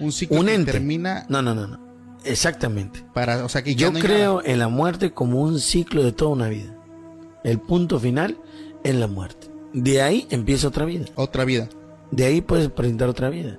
[0.00, 1.26] un ciclo que termina.
[1.28, 1.78] No, no, no, no.
[2.24, 3.04] Exactamente.
[3.14, 6.48] Para, o sea, que yo creo en la muerte como un ciclo de toda una
[6.48, 6.76] vida.
[7.44, 8.38] El punto final
[8.84, 9.48] es la muerte.
[9.72, 11.06] De ahí empieza otra vida.
[11.14, 11.68] Otra vida.
[12.10, 13.58] De ahí puedes presentar otra vida.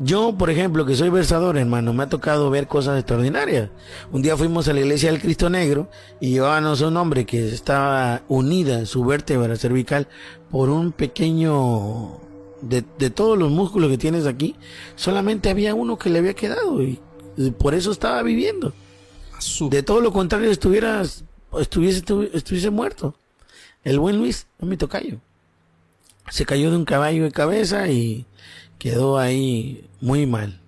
[0.00, 3.70] Yo, por ejemplo, que soy versador, hermano, me ha tocado ver cosas extraordinarias.
[4.12, 5.90] Un día fuimos a la iglesia del Cristo Negro
[6.20, 10.06] y llevábamos a un hombre que estaba unida su vértebra cervical
[10.48, 12.20] por un pequeño
[12.62, 14.54] de, de, todos los músculos que tienes aquí,
[14.94, 17.00] solamente había uno que le había quedado y,
[17.58, 18.72] por eso estaba viviendo.
[19.70, 21.24] De todo lo contrario, estuvieras,
[21.60, 23.14] estuviese, estuviese muerto.
[23.84, 25.20] El buen Luis, es mi tocayo
[26.30, 28.26] se cayó de un caballo de cabeza y
[28.78, 30.60] quedó ahí muy mal.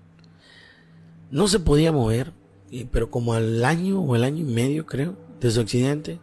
[1.30, 2.32] No se podía mover,
[2.90, 6.18] pero como al año o el año y medio, creo, de su accidente,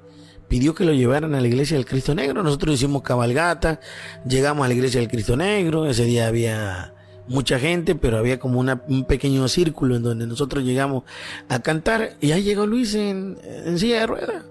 [0.48, 2.44] pidió que lo llevaran a la iglesia del Cristo Negro.
[2.44, 3.80] Nosotros hicimos cabalgata,
[4.28, 6.94] llegamos a la iglesia del Cristo Negro, ese día había
[7.28, 11.04] mucha gente, pero había como un pequeño círculo en donde nosotros llegamos
[11.50, 13.38] a cantar y ahí llegó Luis en,
[13.78, 14.46] silla de ruedas.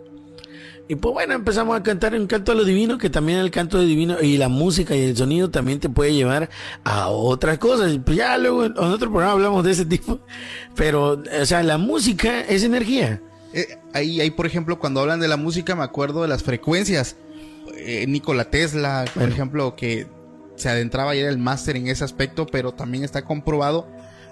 [0.88, 3.78] Y pues bueno, empezamos a cantar un canto a lo divino, que también el canto
[3.78, 6.48] de divino y la música y el sonido también te puede llevar
[6.84, 7.98] a otras cosas.
[8.04, 10.20] Pues ya luego en otro programa hablamos de ese tipo.
[10.76, 13.20] Pero, o sea, la música es energía.
[13.52, 17.16] Eh, ahí, ahí, por ejemplo, cuando hablan de la música, me acuerdo de las frecuencias.
[17.76, 20.06] Eh, Nikola Tesla, por ejemplo, que
[20.54, 23.88] se adentraba y era el máster en ese aspecto, pero también está comprobado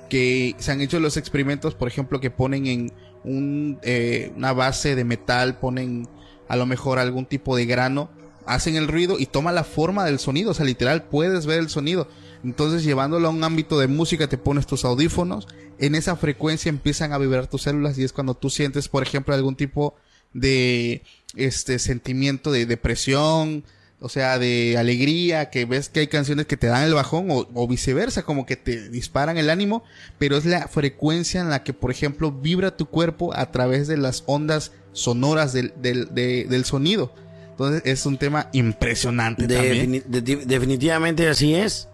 [0.09, 2.93] que se han hecho los experimentos, por ejemplo, que ponen en
[3.25, 6.09] un, eh, una base de metal, ponen
[6.55, 8.09] a lo mejor algún tipo de grano,
[8.47, 11.69] hacen el ruido y toma la forma del sonido, o sea, literal puedes ver el
[11.69, 12.09] sonido.
[12.43, 15.49] Entonces, llevándolo a un ámbito de música, te pones tus audífonos,
[15.79, 19.35] en esa frecuencia empiezan a vibrar tus células y es cuando tú sientes, por ejemplo,
[19.35, 19.95] algún tipo
[20.33, 21.03] de
[21.37, 23.65] este sentimiento de depresión
[24.05, 27.67] o sea, de alegría, que ves que hay canciones que te dan el bajón o,
[27.67, 29.83] viceversa, como que te disparan el ánimo,
[30.19, 33.97] pero es la frecuencia en la que, por ejemplo, vibra tu cuerpo a través de
[33.97, 37.13] las ondas sonoras del, del, sonido.
[37.51, 39.47] Entonces es un tema impresionante.
[39.47, 41.91] definitivamente así es.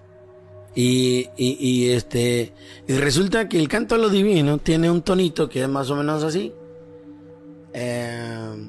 [0.72, 2.52] Y, y, este
[2.86, 5.96] y resulta que el canto a lo divino tiene un tonito que es más o
[5.96, 6.52] menos así.
[7.72, 8.68] Eh,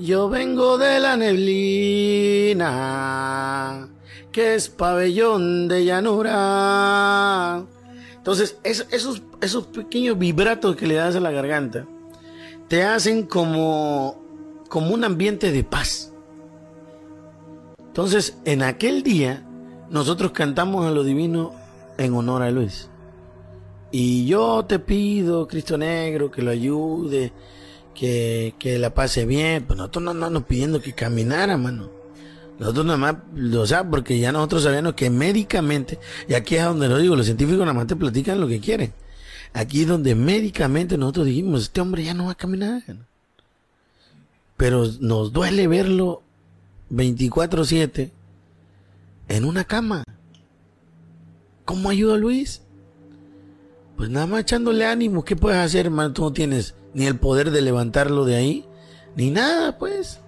[0.00, 2.58] yo vengo de la neblina,
[4.32, 7.64] que es pabellón de llanura.
[8.16, 11.86] Entonces, esos, esos pequeños vibratos que le das a la garganta
[12.70, 14.22] te hacen como,
[14.68, 16.12] como un ambiente de paz.
[17.88, 19.44] Entonces, en aquel día,
[19.90, 21.52] nosotros cantamos a lo divino
[21.98, 22.88] en honor a Luis.
[23.90, 27.32] Y yo te pido, Cristo Negro, que lo ayude,
[27.92, 29.64] que, la pase bien.
[29.66, 31.90] Pues nosotros no andamos pidiendo que caminara, mano.
[32.60, 33.16] Nosotros nada más,
[33.52, 35.98] o sea, porque ya nosotros sabíamos que médicamente,
[36.28, 38.92] y aquí es donde lo digo, los científicos nada más te platican lo que quieren.
[39.52, 42.82] Aquí donde médicamente nosotros dijimos, este hombre ya no va a caminar.
[44.56, 46.22] Pero nos duele verlo
[46.90, 48.12] 24/7
[49.28, 50.04] en una cama.
[51.64, 52.62] ¿Cómo ayuda Luis?
[53.96, 55.24] Pues nada más echándole ánimo.
[55.24, 56.12] ¿Qué puedes hacer, hermano?
[56.12, 58.64] Tú no tienes ni el poder de levantarlo de ahí,
[59.16, 60.20] ni nada, pues.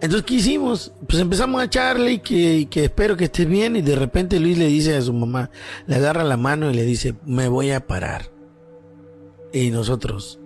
[0.00, 0.92] Entonces, ¿qué hicimos?
[1.06, 3.76] Pues empezamos a echarle y que, que espero que estés bien.
[3.76, 5.50] Y de repente Luis le dice a su mamá,
[5.86, 8.39] le agarra la mano y le dice, me voy a parar.
[9.52, 10.38] Y nosotros,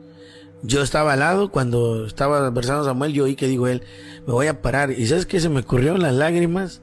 [0.63, 3.83] yo estaba al lado cuando estaba conversando Samuel, yo oí que dijo él,
[4.27, 4.91] me voy a parar.
[4.91, 5.41] ¿Y sabes qué?
[5.41, 6.81] Se me ocurrió las lágrimas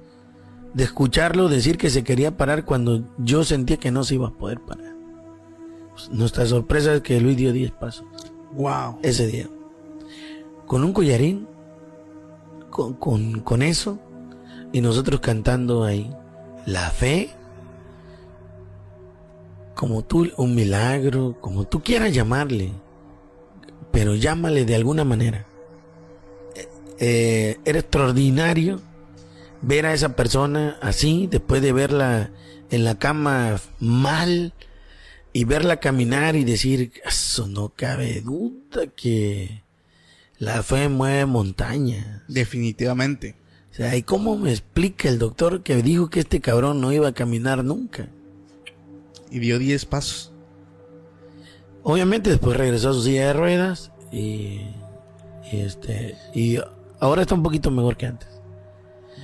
[0.73, 4.33] de escucharlo decir que se quería parar cuando yo sentía que no se iba a
[4.33, 4.95] poder parar.
[5.91, 8.05] Pues, nuestra sorpresa es que Luis dio 10 pasos.
[8.53, 8.99] Wow.
[9.01, 9.47] Ese día.
[10.65, 11.47] Con un collarín,
[12.69, 13.99] con, con, con eso,
[14.71, 16.13] y nosotros cantando ahí.
[16.65, 17.31] La fe,
[19.75, 22.71] como tú, un milagro, como tú quieras llamarle,
[23.91, 25.45] pero llámale de alguna manera.
[26.55, 26.67] Eh,
[26.99, 28.81] eh, era extraordinario
[29.61, 32.31] ver a esa persona así, después de verla
[32.69, 34.53] en la cama mal,
[35.33, 39.63] y verla caminar y decir, eso no cabe duda que
[40.37, 42.23] la fe mueve montaña.
[42.27, 43.35] Definitivamente.
[43.71, 47.07] O sea, ¿y cómo me explica el doctor que dijo que este cabrón no iba
[47.07, 48.09] a caminar nunca?
[49.31, 50.33] Y dio 10 pasos.
[51.83, 54.67] Obviamente después regresó a su silla de ruedas y,
[55.51, 56.59] y este y
[56.99, 58.29] ahora está un poquito mejor que antes.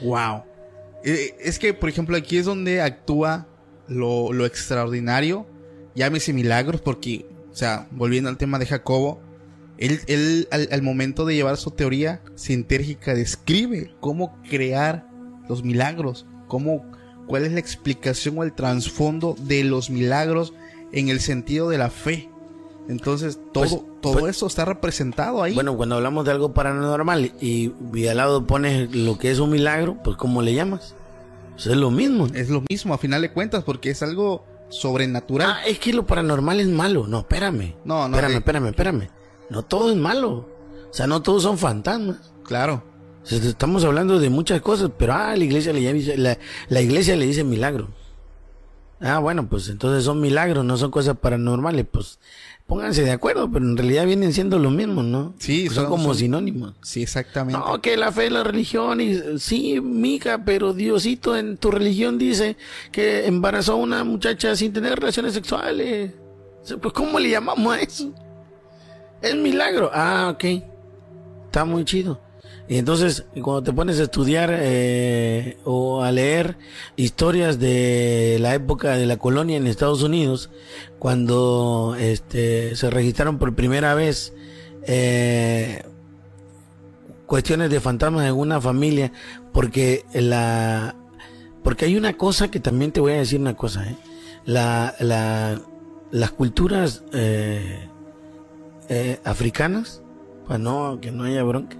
[0.02, 0.44] Wow.
[1.04, 3.48] Eh, es que, por ejemplo, aquí es donde actúa
[3.88, 5.46] lo, lo extraordinario.
[5.96, 9.22] Llámese milagros, porque, o sea, volviendo al tema de Jacobo,
[9.78, 15.08] él, él al, momento de llevar su teoría sintérgica describe cómo crear
[15.48, 16.84] los milagros, cómo,
[17.28, 20.54] cuál es la explicación o el trasfondo de los milagros
[20.92, 22.30] en el sentido de la fe.
[22.90, 25.54] Entonces, todo, pues, todo pues eso está representado ahí.
[25.54, 27.74] Bueno, cuando hablamos de algo paranormal y,
[28.08, 30.96] al lado pones lo que es un milagro, pues ¿cómo le llamas?
[31.52, 32.28] Pues es lo mismo.
[32.34, 35.50] Es lo mismo, a final de cuentas, porque es algo sobrenatural.
[35.52, 37.08] Ah, es que lo paranormal es malo.
[37.08, 37.76] No, espérame.
[37.84, 38.16] No, no.
[38.16, 39.10] Espérame, espérame, espérame.
[39.50, 40.50] No todo es malo.
[40.90, 42.32] O sea, no todos son fantasmas.
[42.44, 42.84] Claro.
[43.32, 46.38] Estamos hablando de muchas cosas, pero ah, la iglesia le llama,
[46.70, 47.90] la iglesia le dice milagro.
[49.00, 51.86] Ah, bueno, pues entonces son milagros, no son cosas paranormales.
[51.90, 52.20] Pues
[52.66, 55.36] pónganse de acuerdo, pero en realidad vienen siendo lo mismo, ¿no?
[55.38, 56.74] Sí, son, como sinónimos.
[56.82, 57.60] Sí, exactamente.
[57.60, 62.58] No, que la fe, la religión, y sí, mija, pero Diosito en tu religión dice
[62.92, 66.14] que embarazó a una muchacha sin tener relaciones sexuales.
[66.82, 68.12] Pues, ¿cómo le llamamos a eso?
[69.22, 69.92] Es milagro.
[69.94, 70.44] Ah, ok.
[71.46, 72.20] Está muy chido.
[72.70, 76.58] Y entonces, cuando te pones a estudiar eh, o a leer
[76.98, 80.50] historias de la época de la colonia en Estados Unidos,
[81.00, 84.34] cuando este, se registraron por primera vez
[84.86, 85.84] eh,
[87.26, 89.14] cuestiones de fantasmas en una familia,
[89.54, 90.96] porque la
[91.64, 93.96] porque hay una cosa que también te voy a decir una cosa, ¿eh?
[94.46, 95.62] la, la,
[96.12, 97.90] las culturas eh,
[99.26, 100.02] africanas,
[100.46, 101.78] para no que no haya bronca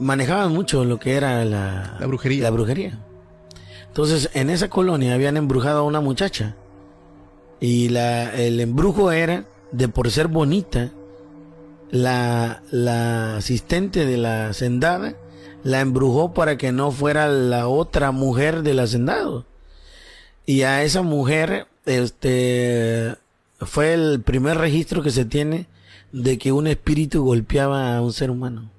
[0.00, 2.42] manejaban mucho lo que era la, brujería.
[2.42, 2.98] La brujería.
[3.86, 6.56] Entonces, en esa colonia habían embrujado a una muchacha.
[7.60, 10.90] Y la, el embrujo era de por ser bonita,
[11.90, 15.14] la, la asistente de la hacendada
[15.62, 19.44] la embrujó para que no fuera la otra mujer del hacendado.
[20.46, 23.16] Y a esa mujer, este,
[23.60, 25.66] fue el primer registro que se tiene
[26.12, 28.70] de que un espíritu golpeaba a un ser humano.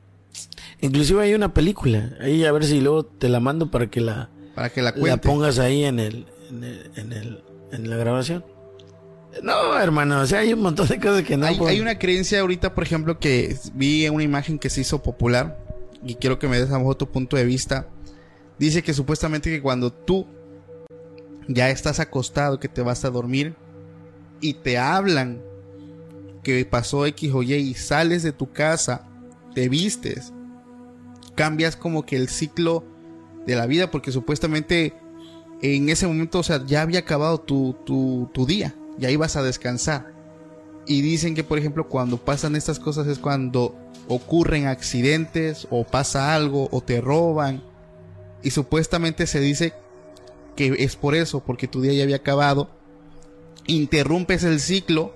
[0.82, 4.30] Inclusive hay una película, ahí a ver si luego te la mando para que la,
[4.56, 8.44] para que la, la pongas ahí en el, en el, en el, en la grabación.
[9.44, 11.46] No, hermano, o sea, hay un montón de cosas que no.
[11.46, 15.02] Hay, hay una creencia ahorita, por ejemplo, que vi en una imagen que se hizo
[15.02, 15.58] popular
[16.04, 17.88] y quiero que me des a mejor tu punto de vista.
[18.60, 20.28] Dice que supuestamente que cuando tú
[21.48, 23.56] ya estás acostado, que te vas a dormir
[24.42, 25.42] y te hablan
[26.44, 29.08] que pasó X o Y y sales de tu casa,
[29.54, 30.34] te vistes,
[31.42, 32.84] cambias como que el ciclo
[33.48, 34.94] de la vida porque supuestamente
[35.64, 39.42] en ese momento, o sea, ya había acabado tu, tu, tu día, ya ibas a
[39.42, 40.14] descansar.
[40.86, 43.76] Y dicen que, por ejemplo, cuando pasan estas cosas es cuando
[44.08, 47.64] ocurren accidentes o pasa algo o te roban.
[48.44, 49.74] Y supuestamente se dice
[50.56, 52.70] que es por eso, porque tu día ya había acabado.
[53.66, 55.12] Interrumpes el ciclo,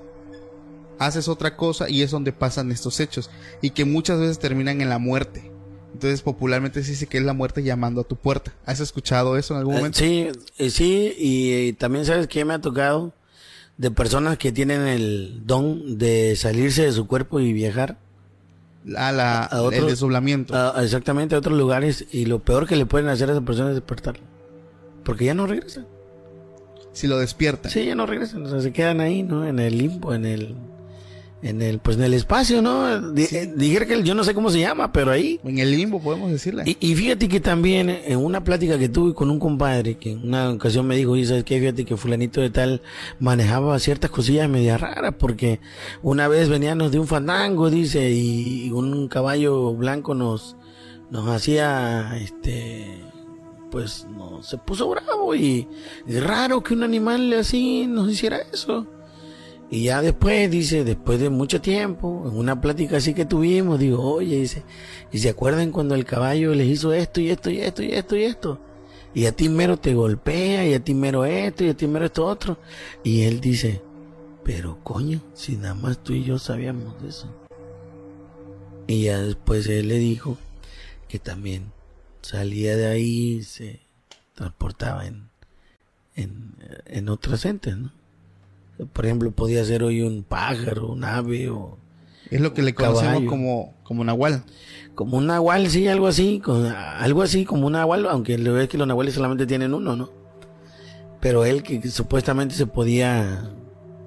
[0.98, 3.30] haces otra cosa y es donde pasan estos hechos.
[3.62, 5.55] Y que muchas veces terminan en la muerte.
[5.96, 8.52] Entonces popularmente se dice que es la muerte llamando a tu puerta.
[8.66, 9.98] ¿Has escuchado eso en algún momento?
[9.98, 10.28] sí,
[10.70, 13.14] sí, y, también sabes que me ha tocado
[13.78, 17.98] de personas que tienen el don de salirse de su cuerpo y viajar.
[18.98, 20.54] A la, el desdoblamiento.
[20.82, 22.06] exactamente, a otros lugares.
[22.12, 24.24] Y lo peor que le pueden hacer a esa persona es despertarlo.
[25.06, 25.88] Porque ya no regresan.
[26.92, 27.72] Si lo despiertan.
[27.72, 28.46] Sí, ya no regresan.
[28.46, 29.48] O sea, se quedan ahí, ¿no?
[29.48, 30.56] En el limbo, en el
[31.46, 33.12] en el pues en el espacio, ¿no?
[33.12, 35.40] Dijera que yo no sé cómo se llama, pero ahí.
[35.44, 36.64] En el limbo podemos decirle.
[36.66, 40.50] Y, fíjate que también en una plática que tuve con un compadre que en una
[40.50, 42.82] ocasión me dijo, y sabes qué, fíjate que fulanito de tal
[43.20, 45.60] manejaba ciertas cosillas media raras porque
[46.02, 50.58] una vez veníamos de un fandango, dice, y, un caballo blanco nos
[51.12, 53.04] nos hacía este
[53.70, 55.68] pues no se puso bravo y
[56.08, 58.88] es raro que un animal así nos hiciera eso.
[59.70, 64.02] Y ya después, dice, después de mucho tiempo, en una plática así que tuvimos, digo,
[64.02, 64.64] oye, dice,
[65.12, 68.16] ¿y se acuerdan cuando el caballo les hizo esto y esto y esto y esto
[68.16, 68.60] y esto?
[69.16, 72.06] Y a ti mero te golpea, y a ti mero esto, y a ti mero
[72.06, 72.60] esto otro.
[73.04, 73.82] Y él dice,
[74.44, 77.28] pero coño, si nada más tú y yo sabíamos de eso.
[78.88, 80.38] Y ya después él le dijo
[81.08, 81.72] que también
[82.22, 83.80] salía de ahí y se
[84.36, 85.30] transportaba en,
[86.16, 86.56] en,
[86.86, 87.92] en otros entes, ¿no?
[88.92, 91.78] Por ejemplo, podía ser hoy un pájaro, un ave o...
[92.30, 94.44] Es lo que le conocemos como, como nahual.
[94.96, 96.42] Como un nahual, sí, algo así.
[96.98, 100.10] algo así como un nahual, aunque le ves que los nahuales solamente tienen uno, ¿no?
[101.22, 103.52] Pero él que, supuestamente se podía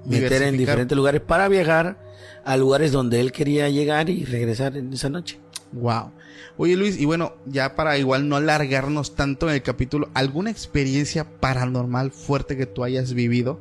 [0.05, 1.97] meter en diferentes lugares para viajar
[2.45, 5.39] a lugares donde él quería llegar y regresar en esa noche.
[5.71, 6.11] Wow.
[6.57, 11.25] Oye Luis, y bueno, ya para igual no alargarnos tanto en el capítulo, ¿alguna experiencia
[11.39, 13.59] paranormal fuerte que tú hayas vivido?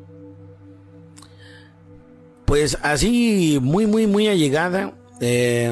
[2.48, 4.94] Pues así, muy, muy, muy allegada.
[5.20, 5.70] Eh,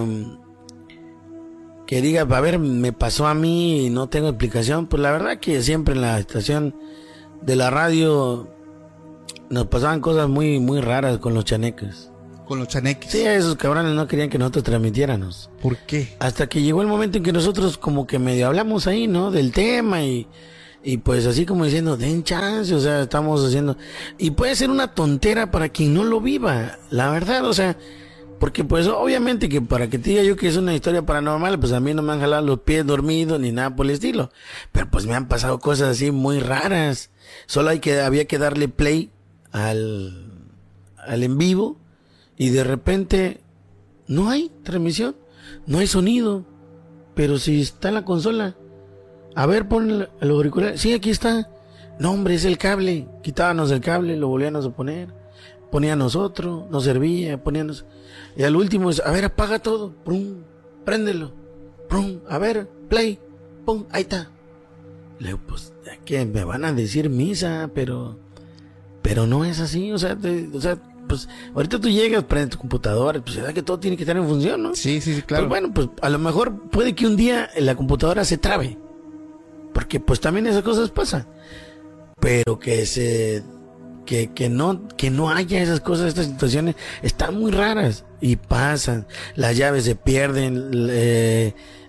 [1.87, 4.87] que diga, a ver, me pasó a mí y no tengo explicación.
[4.87, 6.77] Pues la verdad que siempre en la estación
[7.41, 8.47] de la radio
[9.49, 12.11] nos pasaban cosas muy, muy raras con los chaneques.
[12.45, 13.11] Con los chaneques.
[13.11, 15.49] Sí, esos cabrones no querían que nosotros transmitiéramos.
[15.63, 16.15] ¿Por qué?
[16.19, 19.31] Hasta que llegó el momento en que nosotros como que medio hablamos ahí, ¿no?
[19.31, 20.27] Del tema y
[20.89, 23.77] y pues así como diciendo, den chance, o sea, estamos haciendo...
[24.19, 27.77] Y puede ser una tontera para quien no lo viva, la verdad, o sea,
[28.39, 31.73] porque pues obviamente que para que te diga yo que es una historia paranormal, pues
[31.73, 34.31] a mí no me han jalado los pies dormidos ni nada por el estilo.
[34.71, 37.11] Pero pues me han pasado cosas así muy raras.
[37.47, 39.11] Solo hay que, había que darle play
[39.51, 40.31] al,
[40.99, 41.81] al en vivo
[42.37, 43.41] y de repente
[44.07, 45.17] no hay transmisión,
[45.67, 46.45] no hay sonido.
[47.17, 48.55] Pero si está en la consola,
[49.37, 50.79] a ver, pon el, auricular.
[50.79, 51.51] Sí, aquí está.
[51.99, 53.07] No, hombre, es el cable.
[53.23, 55.09] Quitábamos el cable, lo volvíamos a poner.
[55.71, 57.85] Poníamos otro, nos servía, poníamos.
[58.35, 59.93] Y al último es, a ver, apaga todo.
[60.05, 60.39] Prum,
[60.87, 61.33] préndelo.
[61.87, 63.19] Prum, a ver, play.
[63.67, 64.31] Pum, ahí está.
[65.19, 65.75] Le digo, pues,
[66.07, 68.19] que me van a decir misa, pero.
[69.03, 70.19] Pero no es así, o sea,
[70.53, 74.03] o sea, pues ahorita tú llegas, prendes tu computadora, pues da que todo tiene que
[74.03, 74.75] estar en función, ¿no?
[74.75, 75.47] Sí, sí, sí, claro.
[75.47, 78.79] Pues bueno, pues a lo mejor puede que un día la computadora se trabe.
[79.77, 81.27] Porque pues también esas cosas pasan.
[82.19, 83.43] Pero que se
[84.07, 89.07] que, que no que no haya esas cosas, estas situaciones están muy raras y pasan.
[89.35, 90.71] Las llaves se pierden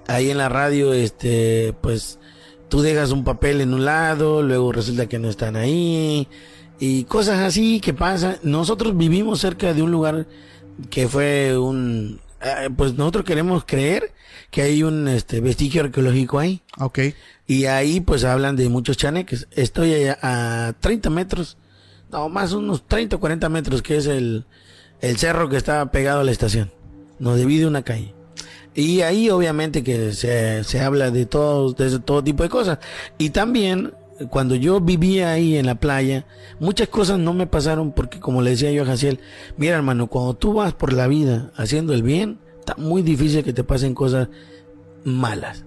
[0.06, 2.20] ahí en la radio este pues
[2.68, 6.28] tú dejas un papel en un lado, luego resulta que no están ahí
[6.82, 8.36] y cosas así que pasan.
[8.44, 10.28] Nosotros vivimos cerca de un lugar
[10.90, 14.12] que fue un eh, pues nosotros queremos creer
[14.52, 16.62] que hay un este vestigio arqueológico ahí.
[16.80, 17.00] Ok.
[17.48, 19.48] Y ahí pues hablan de muchos chaneques.
[19.52, 21.58] Estoy a, 30 metros,
[22.12, 24.46] no, más unos 30 o 40 metros, que es el,
[25.00, 26.72] el cerro que está pegado a la estación.
[27.20, 28.14] Nos divide una calle.
[28.76, 32.80] Y ahí obviamente que se, se habla de todo, de todo tipo de cosas.
[33.18, 33.94] Y también
[34.30, 36.26] cuando yo vivía ahí en la playa,
[36.60, 39.20] muchas cosas no me pasaron porque como le decía yo a Jaciel,
[39.58, 43.54] mira hermano, cuando tú vas por la vida haciendo el bien, está muy difícil que
[43.54, 44.28] te pasen cosas
[45.04, 45.64] malas.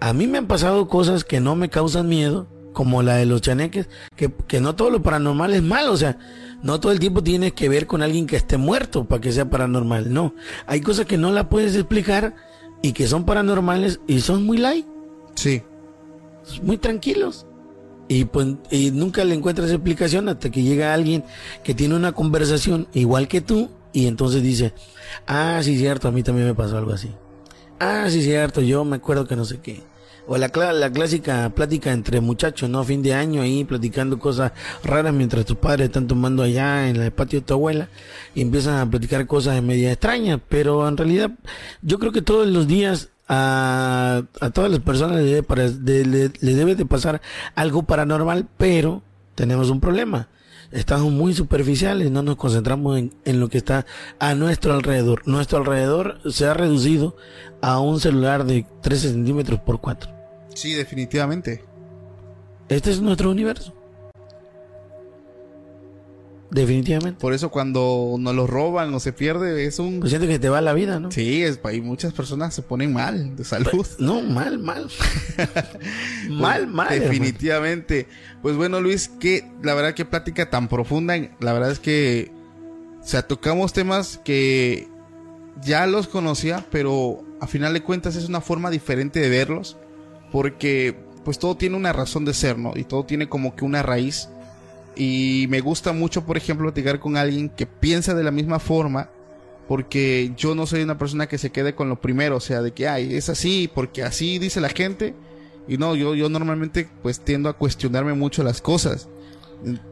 [0.00, 3.40] A mí me han pasado cosas que no me causan miedo, como la de los
[3.40, 6.18] chaneques, que, que no todo lo paranormal es malo, o sea,
[6.62, 9.50] no todo el tiempo tienes que ver con alguien que esté muerto para que sea
[9.50, 10.34] paranormal, no.
[10.66, 12.34] Hay cosas que no la puedes explicar
[12.82, 14.86] y que son paranormales y son muy light.
[15.34, 15.62] Sí.
[16.62, 17.46] Muy tranquilos.
[18.08, 21.24] Y, pues, y nunca le encuentras explicación hasta que llega alguien
[21.62, 24.72] que tiene una conversación igual que tú y entonces dice,
[25.26, 27.10] ah, sí, cierto, a mí también me pasó algo así.
[27.78, 29.82] Ah, sí, cierto, yo me acuerdo que no sé qué.
[30.30, 32.84] O la, la clásica plática entre muchachos, ¿no?
[32.84, 34.52] Fin de año ahí platicando cosas
[34.84, 37.88] raras mientras tus padres están tomando allá en el patio de tu abuela
[38.34, 40.38] y empiezan a platicar cosas de media extrañas.
[40.46, 41.30] Pero en realidad
[41.80, 46.74] yo creo que todos los días a, a todas las personas le debe, le debe
[46.74, 47.22] de pasar
[47.54, 49.02] algo paranormal, pero
[49.34, 50.28] tenemos un problema
[50.70, 53.86] estamos muy superficiales, no nos concentramos en, en, lo que está
[54.18, 55.22] a nuestro alrededor.
[55.26, 57.16] Nuestro alrededor se ha reducido
[57.62, 60.17] a un celular de 13 centímetros por 4.
[60.58, 61.62] Sí, definitivamente.
[62.68, 63.72] Este es nuestro universo.
[66.50, 67.20] Definitivamente.
[67.20, 70.00] Por eso cuando nos lo roban o se pierde es un...
[70.00, 71.12] Pues siento que te va la vida, ¿no?
[71.12, 73.70] Sí, es, hay muchas personas se ponen mal de salud.
[73.70, 74.90] Pues, no, mal, mal.
[76.28, 76.88] mal, mal.
[76.88, 78.08] Definitivamente.
[78.42, 81.16] Pues bueno, Luis, que la verdad que plática tan profunda.
[81.38, 82.32] La verdad es que...
[83.00, 84.88] O sea, tocamos temas que
[85.62, 89.76] ya los conocía, pero a final de cuentas es una forma diferente de verlos.
[90.30, 92.72] Porque pues todo tiene una razón de ser, ¿no?
[92.74, 94.28] Y todo tiene como que una raíz
[94.98, 99.08] y me gusta mucho, por ejemplo, platicar con alguien que piensa de la misma forma,
[99.68, 102.72] porque yo no soy una persona que se quede con lo primero, o sea, de
[102.72, 105.14] que, ay, es así, porque así dice la gente.
[105.68, 109.08] Y no, yo, yo normalmente pues tiendo a cuestionarme mucho las cosas.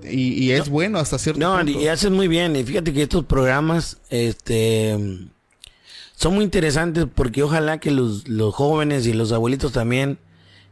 [0.02, 1.72] Y, es bueno hasta cierto no, punto.
[1.72, 2.56] No, y hacen muy bien.
[2.56, 4.96] Y fíjate que estos programas, este,
[6.16, 10.18] son muy interesantes porque ojalá que los, los jóvenes y los abuelitos también,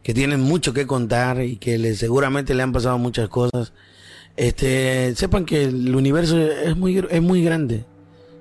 [0.05, 3.73] que tienen mucho que contar y que les, seguramente le han pasado muchas cosas,
[4.37, 7.87] este, sepan que el universo es muy, es muy grande,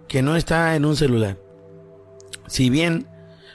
[0.09, 1.39] que no está en un celular.
[2.47, 3.07] Si bien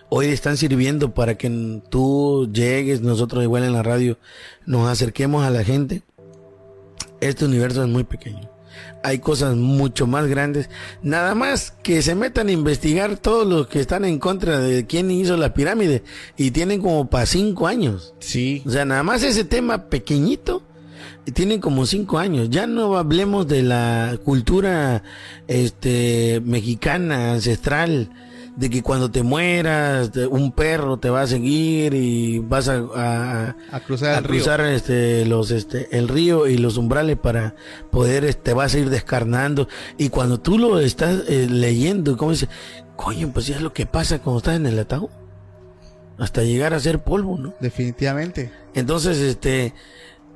[0.08, 4.18] hoy están sirviendo para que tú llegues, nosotros igual en la radio,
[4.64, 6.02] nos acerquemos a la gente,
[7.20, 8.57] este universo es muy pequeño.
[9.02, 10.68] Hay cosas mucho más grandes.
[11.02, 15.10] Nada más que se metan a investigar todos los que están en contra de quién
[15.10, 16.02] hizo la pirámide.
[16.36, 18.14] Y tienen como para cinco años.
[18.20, 18.62] Sí.
[18.66, 20.62] O sea, nada más ese tema pequeñito
[21.32, 22.50] tienen como cinco años.
[22.50, 25.02] Ya no hablemos de la cultura
[25.46, 28.10] este mexicana ancestral
[28.58, 33.80] de que cuando te mueras un perro te va a seguir y vas a, a,
[33.80, 37.54] cruzar, el este los este el río y los umbrales para
[37.92, 39.68] poder te este, vas a ir descarnando.
[39.96, 42.48] Y cuando tú lo estás eh, leyendo cómo dice
[42.96, 45.10] coño pues ya es lo que pasa cuando estás en el ataúd
[46.18, 48.50] hasta llegar a ser polvo no definitivamente.
[48.74, 49.72] Entonces este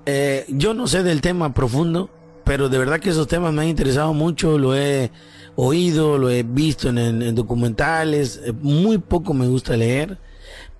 [0.06, 2.08] eh, yo no sé del tema profundo,
[2.44, 5.10] pero de verdad que esos temas me han interesado mucho, lo he
[5.56, 10.18] oído, lo he visto en, documentales, eh, muy poco me gusta leer,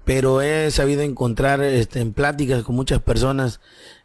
[0.04, 3.60] pero he sabido encontrar este, en pláticas con muchas personas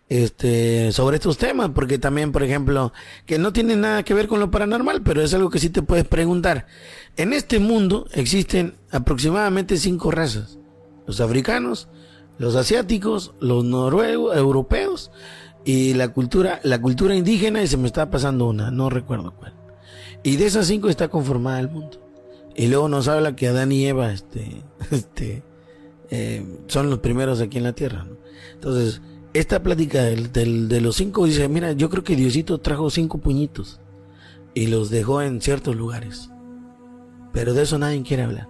[0.10, 2.94] este, sobre estos temas, porque también, por ejemplo,
[3.26, 5.82] que no tiene nada que ver con lo paranormal, pero es algo que sí te
[5.82, 6.68] puedes preguntar.
[7.18, 10.58] En este mundo existen aproximadamente cinco razas.
[11.06, 11.90] Los africanos,
[12.38, 15.12] los asiáticos, los noruegos, europeos
[15.66, 19.57] y la cultura, la cultura indígena y se me está pasando una, no recuerdo cuál.
[20.24, 22.02] Y de esas cinco está conformada el mundo.
[22.56, 25.44] Y luego nos habla que Adán y Eva, este, este,
[26.10, 28.08] eh, son los primeros aquí en la tierra.
[28.54, 29.02] Entonces,
[29.34, 33.20] esta plática del, del, de los cinco dice, mira, yo creo que Diosito trajo cinco
[33.20, 33.80] puñitos
[34.54, 36.32] y los dejó en ciertos lugares.
[37.32, 38.50] Pero de eso nadie quiere hablar.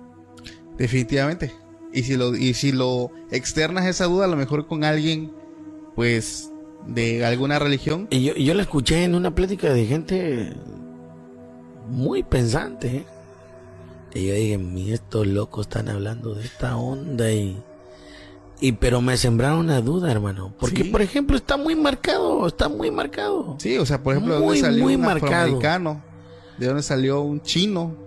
[0.78, 1.54] Definitivamente.
[1.94, 5.34] Y si lo, y si lo externas esa duda, a lo mejor con alguien,
[5.96, 6.52] pues,
[6.86, 8.08] de alguna religión.
[8.10, 10.54] Y yo, yo la escuché en una plática de gente
[11.88, 12.98] muy pensante.
[12.98, 13.06] ¿eh?
[14.14, 17.62] Y yo dije, mi estos locos están hablando de esta onda y...
[18.60, 20.52] Y pero me sembraron una duda, hermano.
[20.60, 23.56] Porque, por ejemplo, está muy marcado, está muy marcado.
[23.60, 26.02] Sí, o sea, por ejemplo, ¿de dónde salió un afroamericano?
[26.58, 28.07] ¿De dónde salió un chino?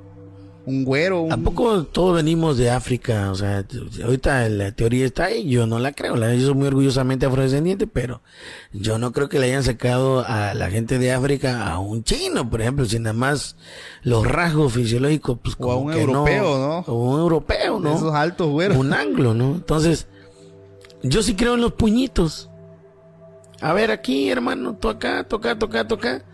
[0.67, 1.23] Un güero.
[1.23, 1.33] Un...
[1.33, 3.31] ¿A poco todos venimos de África?
[3.31, 3.65] O sea,
[4.05, 6.17] ahorita la teoría está ahí, yo no la creo.
[6.17, 8.23] Yo soy muy orgullosamente afrodescendiente, pero
[8.73, 12.49] yo no creo que le hayan sacado a la gente de África a un chino,
[12.49, 13.57] por ejemplo, sin nada más
[14.03, 16.79] los rasgos fisiológicos, pues como o a un europeo, ¿no?
[16.93, 17.97] O un europeo, ¿no?
[17.97, 18.77] Esos altos güeros.
[18.77, 19.55] Un anglo, ¿no?
[19.55, 20.07] Entonces,
[21.03, 22.51] yo sí creo en los puñitos.
[23.61, 26.25] A ver, aquí, hermano, toca, toca, toca, toca.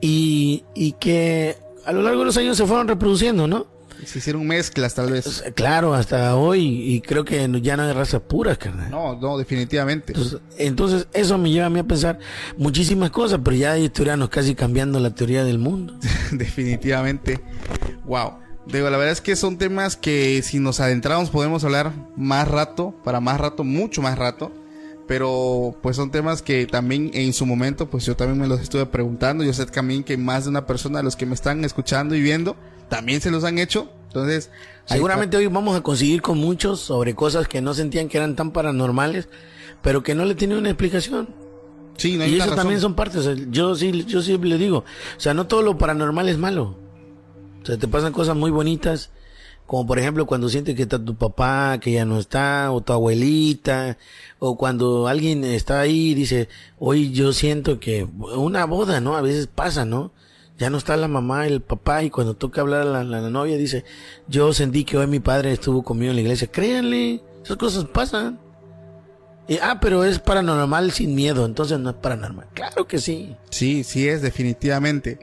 [0.00, 3.66] Y, y que a lo largo de los años se fueron reproduciendo, ¿no?
[4.04, 5.44] Se hicieron mezclas, tal vez.
[5.54, 8.90] Claro, hasta hoy, y creo que ya no hay raza pura, carnal.
[8.90, 10.12] No, no, definitivamente.
[10.58, 12.18] Entonces, eso me lleva a mí a pensar
[12.58, 15.94] muchísimas cosas, pero ya hay historianos casi cambiando la teoría del mundo.
[16.32, 17.40] definitivamente.
[18.04, 18.38] Wow.
[18.66, 22.94] Digo, la verdad es que son temas que si nos adentramos podemos hablar más rato,
[23.04, 24.52] para más rato, mucho más rato
[25.06, 28.86] pero pues son temas que también en su momento pues yo también me los estuve
[28.86, 29.44] preguntando.
[29.44, 32.22] Yo sé también que más de una persona de los que me están escuchando y
[32.22, 32.56] viendo
[32.88, 33.90] también se los han hecho.
[34.06, 34.50] Entonces
[34.86, 38.52] seguramente hoy vamos a conseguir con muchos sobre cosas que no sentían que eran tan
[38.52, 39.28] paranormales
[39.82, 41.28] pero que no le tienen una explicación.
[41.96, 45.20] Sí no hay y eso también son partes yo sí yo siempre le digo o
[45.20, 46.78] sea no todo lo paranormal es malo.
[47.62, 49.10] O sea te pasan cosas muy bonitas
[49.66, 52.92] como por ejemplo cuando sientes que está tu papá, que ya no está, o tu
[52.92, 53.96] abuelita,
[54.38, 59.16] o cuando alguien está ahí y dice, hoy yo siento que una boda, ¿no?
[59.16, 60.12] A veces pasa, ¿no?
[60.58, 63.56] Ya no está la mamá, el papá, y cuando toca hablar a la, la novia
[63.56, 63.84] dice,
[64.28, 66.46] yo sentí que hoy mi padre estuvo conmigo en la iglesia.
[66.46, 68.38] Créanle, esas cosas pasan.
[69.48, 72.46] Y, ah, pero es paranormal sin miedo, entonces no es paranormal.
[72.54, 73.36] Claro que sí.
[73.50, 75.18] Sí, sí es, definitivamente.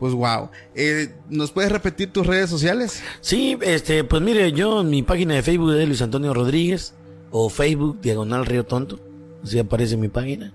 [0.00, 0.48] Pues wow.
[0.74, 3.02] Eh, ¿Nos puedes repetir tus redes sociales?
[3.20, 6.94] Sí, este, pues mire, yo mi página de Facebook es Luis Antonio Rodríguez
[7.30, 8.98] o Facebook Diagonal Río Tonto,
[9.44, 10.54] así aparece mi página.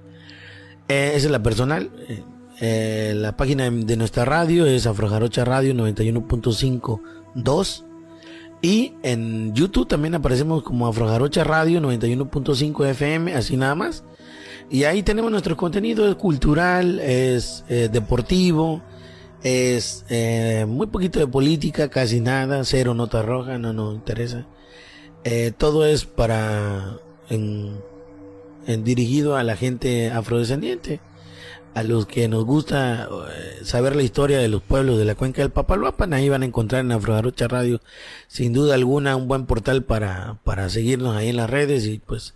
[0.88, 1.92] Eh, esa es la personal.
[2.60, 7.84] Eh, la página de nuestra radio es Afrojarocha Radio 91.52
[8.64, 14.04] y en YouTube también aparecemos como Afrojarocha Radio 91.5 FM, así nada más.
[14.72, 18.82] Y ahí tenemos nuestro contenido, es cultural, es deportivo,
[19.44, 24.46] es eh, muy poquito de política, casi nada, cero nota roja, no nos interesa.
[25.24, 26.98] Eh, todo es para
[27.30, 27.82] en,
[28.84, 31.00] dirigido a la gente afrodescendiente,
[31.74, 35.42] a los que nos gusta eh, saber la historia de los pueblos de la cuenca
[35.42, 37.82] del Papaloapan, ahí van a encontrar en Afrojarocha Radio,
[38.28, 42.34] sin duda alguna, un buen portal para, para seguirnos ahí en las redes y pues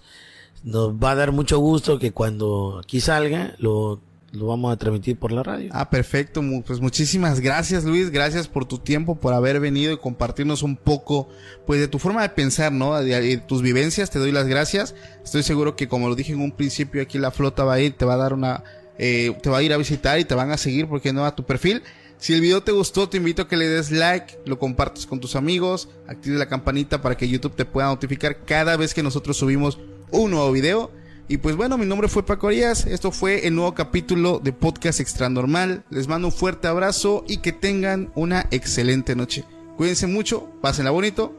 [0.64, 4.02] nos va a dar mucho gusto que cuando aquí salga lo
[4.32, 5.70] lo vamos a transmitir por la radio.
[5.74, 6.42] Ah, perfecto.
[6.66, 8.12] Pues muchísimas gracias, Luis.
[8.12, 11.30] Gracias por tu tiempo, por haber venido y compartirnos un poco,
[11.66, 13.02] pues, de tu forma de pensar, ¿no?
[13.02, 14.10] De, tus vivencias.
[14.10, 14.94] Te doy las gracias.
[15.24, 17.94] Estoy seguro que, como lo dije en un principio, aquí la flota va a ir,
[17.94, 18.64] te va a dar una,
[18.98, 21.36] eh, te va a ir a visitar y te van a seguir, porque no a
[21.36, 21.82] tu perfil.
[22.20, 25.22] Si el video te gustó, te invito a que le des like, lo compartas con
[25.22, 29.38] tus amigos, actives la campanita para que YouTube te pueda notificar cada vez que nosotros
[29.38, 29.80] subimos
[30.12, 30.92] un nuevo video.
[31.32, 32.88] Y pues bueno, mi nombre fue Paco Arias.
[32.88, 35.84] Esto fue el nuevo capítulo de Podcast Extra Normal.
[35.92, 39.46] Les mando un fuerte abrazo y que tengan una excelente noche.
[39.78, 41.32] Cuídense mucho, pásenla bonito.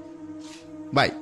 [0.92, 1.12] Bye.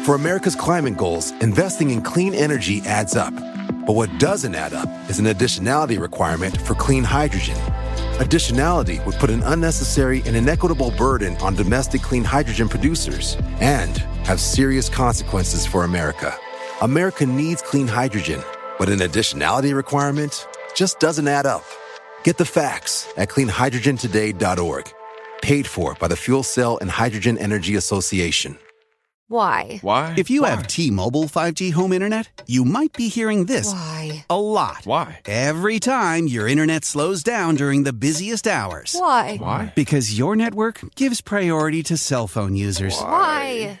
[0.00, 3.32] For America's climate goals, investing in clean energy adds up.
[3.86, 7.56] But what doesn't add up is an additionality requirement for clean hydrogen.
[8.18, 13.96] Additionality would put an unnecessary and inequitable burden on domestic clean hydrogen producers and
[14.26, 16.38] have serious consequences for America.
[16.82, 18.42] America needs clean hydrogen,
[18.78, 21.64] but an additionality requirement just doesn't add up.
[22.22, 24.92] Get the facts at cleanhydrogentoday.org.
[25.40, 28.58] Paid for by the Fuel Cell and Hydrogen Energy Association.
[29.28, 29.80] Why?
[29.82, 30.14] Why?
[30.16, 30.50] If you Why?
[30.50, 34.24] have T Mobile 5G home internet, you might be hearing this Why?
[34.30, 34.82] a lot.
[34.84, 35.18] Why?
[35.26, 38.94] Every time your internet slows down during the busiest hours.
[38.96, 39.36] Why?
[39.38, 39.72] Why?
[39.74, 42.96] Because your network gives priority to cell phone users.
[43.00, 43.80] Why?